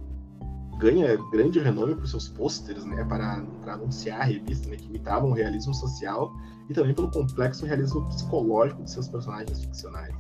ganha 0.82 1.16
grande 1.32 1.60
renome 1.60 1.96
por 1.96 2.08
seus 2.08 2.28
pôsteres, 2.28 2.84
né, 2.86 3.04
para, 3.06 3.46
para 3.62 3.74
anunciar 3.74 4.22
a 4.22 4.24
revista, 4.24 4.68
né, 4.68 4.76
que 4.76 4.88
imitavam 4.88 5.30
o 5.30 5.34
realismo 5.34 5.76
social 5.76 6.34
e 6.68 6.74
também 6.74 6.94
pelo 6.94 7.12
complexo 7.12 7.68
realismo 7.68 8.08
psicológico 8.08 8.82
de 8.84 8.90
seus 8.90 9.08
personagens 9.08 9.64
ficcionais. 9.64 10.16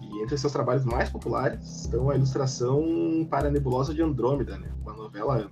E 0.00 0.22
entre 0.22 0.38
seus 0.38 0.52
trabalhos 0.52 0.84
mais 0.84 1.10
populares 1.10 1.82
estão 1.82 2.08
a 2.08 2.14
ilustração 2.14 3.26
para 3.28 3.48
a 3.48 3.50
Nebulosa 3.50 3.92
de 3.92 4.00
Andrômeda, 4.00 4.56
né, 4.58 4.72
uma 4.80 4.92
novela 4.92 5.50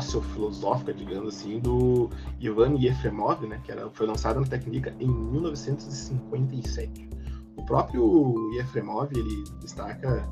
sociofilosófica, 0.00 0.92
digamos 0.92 1.34
assim, 1.34 1.60
do 1.60 2.10
Ivan 2.38 2.76
Yefremov, 2.76 3.46
né, 3.46 3.60
que 3.64 3.72
era, 3.72 3.88
foi 3.90 4.06
lançada 4.06 4.38
na 4.38 4.46
Técnica 4.46 4.94
em 5.00 5.08
1957. 5.08 7.08
O 7.56 7.64
próprio 7.64 8.52
Yefremov 8.54 9.10
ele 9.12 9.44
destaca 9.60 10.28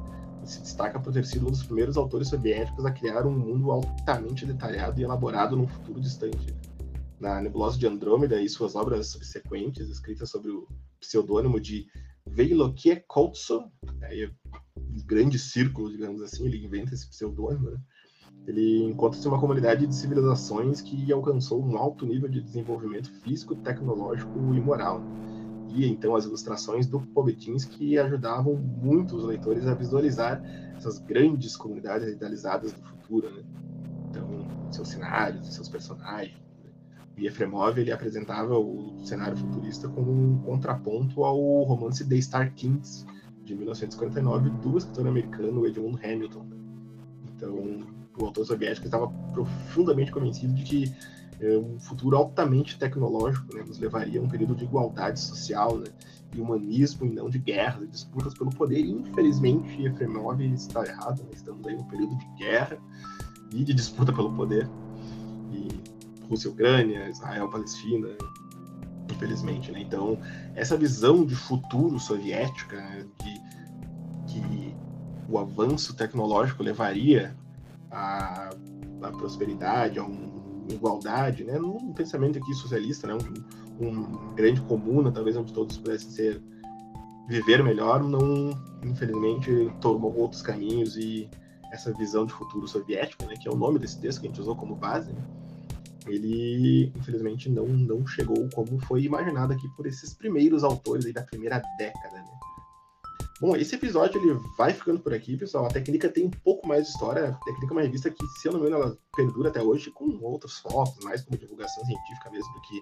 se 0.47 0.61
destaca 0.61 1.01
por 1.01 1.13
ter 1.13 1.27
sido 1.27 1.49
um 1.49 1.51
dos 1.51 1.65
primeiros 1.65 1.97
autores 1.97 2.29
soviéticos 2.29 2.85
a 2.85 2.93
criar 2.93 3.27
um 3.27 3.37
mundo 3.37 3.73
altamente 3.73 4.47
detalhado 4.47 5.01
e 5.01 5.03
elaborado 5.03 5.57
num 5.57 5.67
futuro 5.67 6.01
distante. 6.01 6.55
Na 7.19 7.41
Nebulosa 7.41 7.79
de 7.79 7.87
Andrômeda 7.87 8.41
e 8.41 8.49
suas 8.49 8.77
obras 8.77 9.09
subsequentes, 9.09 9.89
escritas 9.89 10.31
sob 10.31 10.49
o 10.49 10.69
pseudônimo 11.01 11.59
de 11.59 11.89
Veilokie 12.27 13.03
Koltso, 13.09 13.65
aí, 14.03 14.31
um 14.77 15.05
grande 15.05 15.39
círculo, 15.39 15.91
digamos 15.91 16.23
assim, 16.23 16.47
ele 16.47 16.65
inventa 16.65 16.95
esse 16.95 17.09
pseudônimo, 17.09 17.71
né? 17.71 17.79
Ele 18.47 18.85
encontra-se 18.85 19.27
uma 19.27 19.41
comunidade 19.41 19.87
de 19.87 19.95
civilizações 19.95 20.81
que 20.81 21.13
alcançou 21.13 21.65
um 21.65 21.77
alto 21.77 22.07
nível 22.07 22.29
de 22.29 22.41
desenvolvimento 22.41 23.11
físico, 23.21 23.57
tecnológico 23.57 24.39
e 24.55 24.61
moral. 24.61 25.03
E 25.69 25.87
então 25.87 26.15
as 26.15 26.25
ilustrações 26.25 26.87
do 26.87 27.01
Pobetinsky 27.01 27.99
ajudavam 27.99 28.55
muito 28.55 29.17
os 29.17 29.25
leitores 29.25 29.67
a 29.67 29.75
visualizar 29.75 30.41
essas 30.77 30.99
grandes 30.99 31.57
comunidades 31.57 32.09
idealizadas 32.09 32.73
do 32.73 32.81
futuro, 32.83 33.31
né? 33.35 33.43
Então, 34.09 34.47
seus 34.71 34.89
cenários, 34.89 35.53
seus 35.53 35.69
personagens. 35.69 36.39
Né? 36.63 36.71
E 37.19 37.27
Efremov 37.27 37.79
ele 37.79 37.91
apresentava 37.91 38.57
o 38.57 38.97
cenário 39.05 39.37
futurista 39.37 39.89
como 39.89 40.13
um 40.13 40.39
contraponto 40.39 41.25
ao 41.25 41.65
romance 41.65 42.09
The 42.09 42.21
Star 42.21 42.55
Kings 42.55 43.05
de 43.45 43.55
1949 43.55 44.51
do 44.51 44.79
escritor 44.79 45.09
americano 45.09 45.67
Edmund 45.67 45.99
Hamilton. 46.05 46.45
Né? 46.45 46.57
Então, 47.35 47.96
o 48.19 48.27
autor 48.27 48.47
soviético 48.47 48.87
estava 48.87 49.09
profundamente 49.33 50.11
convencido 50.11 50.53
de 50.55 50.63
que 50.63 50.95
é, 51.41 51.59
um 51.59 51.79
futuro 51.79 52.17
altamente 52.17 52.79
tecnológico 52.79 53.55
né, 53.55 53.63
nos 53.63 53.79
levaria 53.79 54.21
a 54.21 54.23
um 54.23 54.29
período 54.29 54.55
de 54.55 54.65
igualdade 54.65 55.21
social 55.21 55.77
né, 55.77 55.87
e 56.35 56.41
humanismo 56.41 57.07
e 57.07 57.11
não 57.11 57.29
de 57.29 57.39
guerra, 57.39 57.81
de 57.81 57.89
disputas 57.89 58.33
pelo 58.35 58.51
poder. 58.51 58.79
E, 58.79 58.91
infelizmente, 58.91 59.83
Efremov 59.85 60.41
está 60.41 60.85
errado, 60.85 61.23
né, 61.25 61.31
estamos 61.35 61.67
aí 61.67 61.77
num 61.77 61.85
período 61.85 62.17
de 62.17 62.27
guerra 62.39 62.79
e 63.53 63.63
de 63.63 63.75
disputa 63.75 64.13
pelo 64.13 64.33
poder. 64.33 64.69
E 65.53 65.69
Rússia, 66.29 66.51
Ucrânia, 66.51 67.09
Israel, 67.09 67.51
Palestina, 67.51 68.09
infelizmente. 69.13 69.71
Né? 69.71 69.81
Então, 69.81 70.19
essa 70.55 70.77
visão 70.77 71.25
de 71.25 71.37
futuro 71.37 72.01
soviética, 72.01 72.77
né, 72.77 73.07
de 73.23 73.47
que 74.27 74.75
o 75.29 75.39
avanço 75.39 75.95
tecnológico 75.95 76.63
levaria 76.63 77.37
a, 77.91 78.51
a 79.03 79.11
prosperidade, 79.13 79.99
a 79.99 80.07
igualdade, 80.73 81.45
né? 81.45 81.59
Num 81.59 81.93
pensamento 81.93 82.39
aqui 82.39 82.55
socialista, 82.55 83.07
né? 83.07 83.15
Um, 83.15 83.87
um 83.89 84.35
grande 84.35 84.61
comuna, 84.63 85.13
talvez 85.13 85.37
onde 85.37 85.53
todos 85.53 85.77
pudessem 85.77 86.11
ser 86.11 86.43
viver 87.29 87.63
melhor, 87.63 88.03
não, 88.03 88.51
infelizmente, 88.83 89.71
tomou 89.81 90.17
outros 90.17 90.43
caminhos 90.43 90.97
e 90.97 91.29
essa 91.73 91.93
visão 91.93 92.25
de 92.25 92.33
futuro 92.33 92.67
soviético, 92.69 93.25
né, 93.27 93.35
que 93.35 93.49
é 93.49 93.51
o 93.51 93.57
nome 93.57 93.79
desse 93.79 94.01
texto 94.01 94.21
que 94.21 94.27
a 94.27 94.31
gente 94.31 94.41
usou 94.41 94.55
como 94.55 94.77
base, 94.77 95.13
né, 95.13 95.23
ele 96.07 96.93
infelizmente 96.97 97.51
não, 97.51 97.67
não 97.67 98.07
chegou 98.07 98.49
como 98.55 98.79
foi 98.79 99.03
imaginado 99.03 99.53
aqui 99.53 99.69
por 99.77 99.87
esses 99.87 100.15
primeiros 100.15 100.63
autores 100.63 101.13
da 101.13 101.23
primeira 101.23 101.61
década. 101.77 102.17
Né. 102.17 102.36
Bom, 103.39 103.55
esse 103.55 103.75
episódio 103.75 104.19
ele 104.19 104.41
vai 104.57 104.73
ficando 104.73 104.99
por 104.99 105.13
aqui, 105.13 105.37
pessoal. 105.37 105.67
A 105.67 105.69
Técnica 105.69 106.09
tem 106.09 106.25
um 106.25 106.31
pouco 106.31 106.67
mais 106.67 106.85
de 106.85 106.93
história. 106.93 107.29
A 107.29 107.45
Técnica 107.45 107.67
é 107.67 107.77
uma 107.77 107.83
revista 107.83 108.11
que, 108.11 108.27
se 108.41 108.49
eu 108.49 108.53
não 108.53 108.61
me 108.61 108.67
engano, 108.67 108.83
ela 108.83 108.99
perdura 109.15 109.51
até 109.51 109.63
hoje 109.63 109.91
com 109.91 110.07
outros 110.23 110.59
focos, 110.59 111.05
mais 111.05 111.23
como 111.23 111.37
divulgação 111.37 111.85
científica 111.85 112.31
mesmo 112.31 112.51
do 112.55 112.61
que 112.63 112.81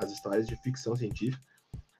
as 0.00 0.10
histórias 0.10 0.48
de 0.48 0.56
ficção 0.56 0.96
científica. 0.96 1.40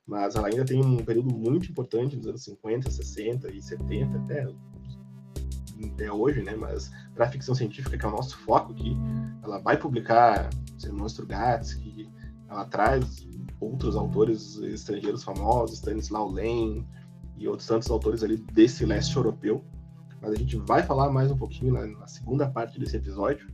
Mas 0.04 0.34
ela 0.34 0.48
ainda 0.48 0.64
tem 0.64 0.84
um 0.84 0.96
período 1.04 1.32
muito 1.32 1.70
importante 1.70 2.16
nos 2.16 2.26
anos 2.26 2.42
50, 2.42 2.90
60 2.90 3.52
e 3.52 3.62
70, 3.62 4.18
até, 4.18 4.48
até 5.94 6.12
hoje, 6.12 6.42
né? 6.42 6.56
Mas 6.56 6.90
para 7.14 7.26
a 7.26 7.30
ficção 7.30 7.54
científica, 7.54 7.96
que 7.96 8.04
é 8.04 8.08
o 8.08 8.12
nosso 8.12 8.36
foco 8.38 8.72
aqui, 8.72 8.96
ela 9.44 9.60
vai 9.60 9.78
publicar 9.78 10.50
Sermão 10.76 11.06
Strugatsky, 11.06 12.10
ela 12.48 12.64
traz 12.64 13.28
outros 13.60 13.94
autores 13.94 14.56
estrangeiros 14.56 15.22
famosos, 15.22 15.78
Stanislaw 15.78 16.28
Lem, 16.28 16.84
e 17.42 17.48
outros 17.48 17.66
tantos 17.66 17.90
autores 17.90 18.22
ali 18.22 18.36
desse 18.36 18.86
leste 18.86 19.16
europeu. 19.16 19.64
Mas 20.20 20.32
a 20.32 20.36
gente 20.36 20.56
vai 20.56 20.82
falar 20.84 21.10
mais 21.10 21.30
um 21.30 21.36
pouquinho 21.36 21.72
na, 21.74 21.86
na 21.86 22.06
segunda 22.06 22.48
parte 22.48 22.78
desse 22.78 22.96
episódio. 22.96 23.48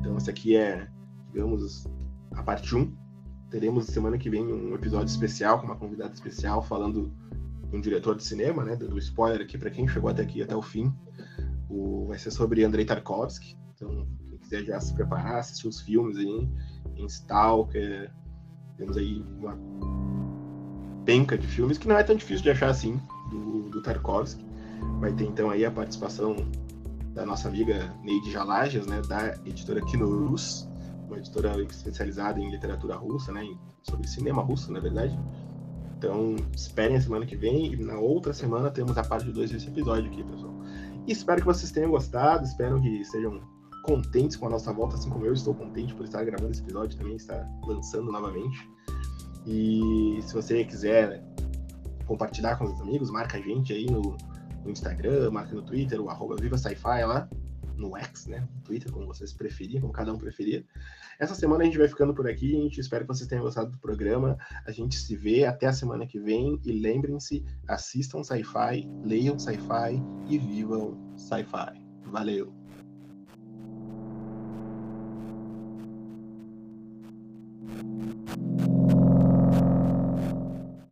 Então, 0.00 0.16
esse 0.16 0.30
aqui 0.30 0.56
é, 0.56 0.88
digamos, 1.30 1.86
a 2.32 2.42
parte 2.42 2.74
1. 2.74 2.96
Teremos 3.50 3.84
semana 3.86 4.16
que 4.16 4.30
vem 4.30 4.42
um 4.42 4.74
episódio 4.74 5.06
especial 5.06 5.60
com 5.60 5.66
uma 5.66 5.76
convidada 5.76 6.14
especial 6.14 6.62
falando 6.62 7.12
um 7.70 7.80
diretor 7.80 8.16
de 8.16 8.24
cinema, 8.24 8.64
né? 8.64 8.74
Do 8.74 8.96
spoiler 8.98 9.42
aqui 9.42 9.58
para 9.58 9.70
quem 9.70 9.86
chegou 9.86 10.08
até 10.08 10.22
aqui 10.22 10.42
até 10.42 10.56
o 10.56 10.62
fim. 10.62 10.92
O, 11.68 12.06
vai 12.06 12.18
ser 12.18 12.30
sobre 12.30 12.64
Andrei 12.64 12.86
Tarkovsky. 12.86 13.58
Então, 13.74 14.08
quem 14.26 14.38
quiser 14.38 14.64
já 14.64 14.80
se 14.80 14.94
preparar, 14.94 15.36
assistir 15.36 15.68
os 15.68 15.82
filmes 15.82 16.16
aí 16.16 16.48
em 16.96 17.06
Stalker. 17.06 18.10
Temos 18.78 18.96
aí 18.96 19.22
uma 19.38 19.58
penca 21.04 21.36
de 21.36 21.46
filmes 21.46 21.76
que 21.76 21.86
não 21.86 21.98
é 21.98 22.02
tão 22.02 22.16
difícil 22.16 22.42
de 22.42 22.50
achar 22.50 22.70
assim 22.70 22.98
do, 23.30 23.68
do 23.70 23.82
Tarkovsky. 23.82 24.44
Vai 25.00 25.12
ter 25.12 25.24
então 25.24 25.50
aí 25.50 25.64
a 25.64 25.70
participação 25.70 26.36
da 27.14 27.24
nossa 27.24 27.48
amiga 27.48 27.94
Neide 28.02 28.30
Jalajas, 28.30 28.86
né, 28.86 29.00
da 29.02 29.34
editora 29.46 29.80
Kinorus, 29.82 30.68
uma 31.06 31.18
editora 31.18 31.60
especializada 31.62 32.40
em 32.40 32.50
literatura 32.50 32.96
russa, 32.96 33.32
né, 33.32 33.46
sobre 33.82 34.08
cinema 34.08 34.42
russo, 34.42 34.72
na 34.72 34.80
verdade. 34.80 35.18
Então, 35.96 36.36
esperem 36.54 36.96
a 36.96 37.00
semana 37.00 37.24
que 37.24 37.36
vem 37.36 37.72
e 37.72 37.76
na 37.76 37.98
outra 37.98 38.34
semana 38.34 38.70
temos 38.70 38.98
a 38.98 39.04
parte 39.04 39.30
2 39.30 39.50
desse 39.50 39.68
episódio 39.68 40.10
aqui, 40.10 40.22
pessoal. 40.22 40.52
E 41.06 41.12
espero 41.12 41.40
que 41.40 41.46
vocês 41.46 41.70
tenham 41.70 41.90
gostado, 41.90 42.44
espero 42.44 42.80
que 42.80 42.88
estejam 43.00 43.40
contentes 43.84 44.36
com 44.36 44.46
a 44.46 44.50
nossa 44.50 44.72
volta, 44.72 44.96
assim 44.96 45.08
como 45.08 45.24
eu 45.24 45.32
estou 45.32 45.54
contente 45.54 45.94
por 45.94 46.04
estar 46.04 46.24
gravando 46.24 46.50
esse 46.50 46.62
episódio 46.62 46.98
também, 46.98 47.16
estar 47.16 47.48
lançando 47.66 48.10
novamente. 48.10 48.68
E 49.46 50.18
se 50.22 50.34
você 50.34 50.64
quiser 50.64 51.22
compartilhar 52.06 52.56
com 52.56 52.64
os 52.64 52.80
amigos, 52.80 53.10
marca 53.10 53.38
a 53.38 53.40
gente 53.40 53.72
aí 53.72 53.86
no, 53.86 54.16
no 54.64 54.70
Instagram, 54.70 55.30
marca 55.30 55.54
no 55.54 55.62
Twitter, 55.62 56.00
o 56.00 56.08
arroba 56.08 56.36
Viva 56.36 56.56
Sci-Fi 56.56 57.04
lá, 57.04 57.28
no 57.76 57.96
X, 57.96 58.26
né? 58.26 58.46
Twitter, 58.64 58.90
como 58.92 59.06
vocês 59.06 59.32
preferirem, 59.32 59.80
como 59.80 59.92
cada 59.92 60.12
um 60.12 60.18
preferir. 60.18 60.64
Essa 61.18 61.34
semana 61.34 61.62
a 61.62 61.64
gente 61.66 61.78
vai 61.78 61.88
ficando 61.88 62.14
por 62.14 62.28
aqui, 62.28 62.56
a 62.56 62.62
gente 62.62 62.80
espera 62.80 63.04
que 63.04 63.08
vocês 63.08 63.28
tenham 63.28 63.44
gostado 63.44 63.70
do 63.70 63.78
programa. 63.78 64.36
A 64.66 64.70
gente 64.70 64.96
se 64.96 65.16
vê 65.16 65.44
até 65.44 65.66
a 65.66 65.72
semana 65.72 66.06
que 66.06 66.18
vem 66.18 66.60
e 66.64 66.72
lembrem-se, 66.72 67.44
assistam 67.68 68.22
sci-fi, 68.22 68.88
leiam 69.04 69.38
sci-fi 69.38 70.02
e 70.28 70.38
vivam 70.38 70.96
sci-fi. 71.16 71.84
Valeu! 72.06 72.63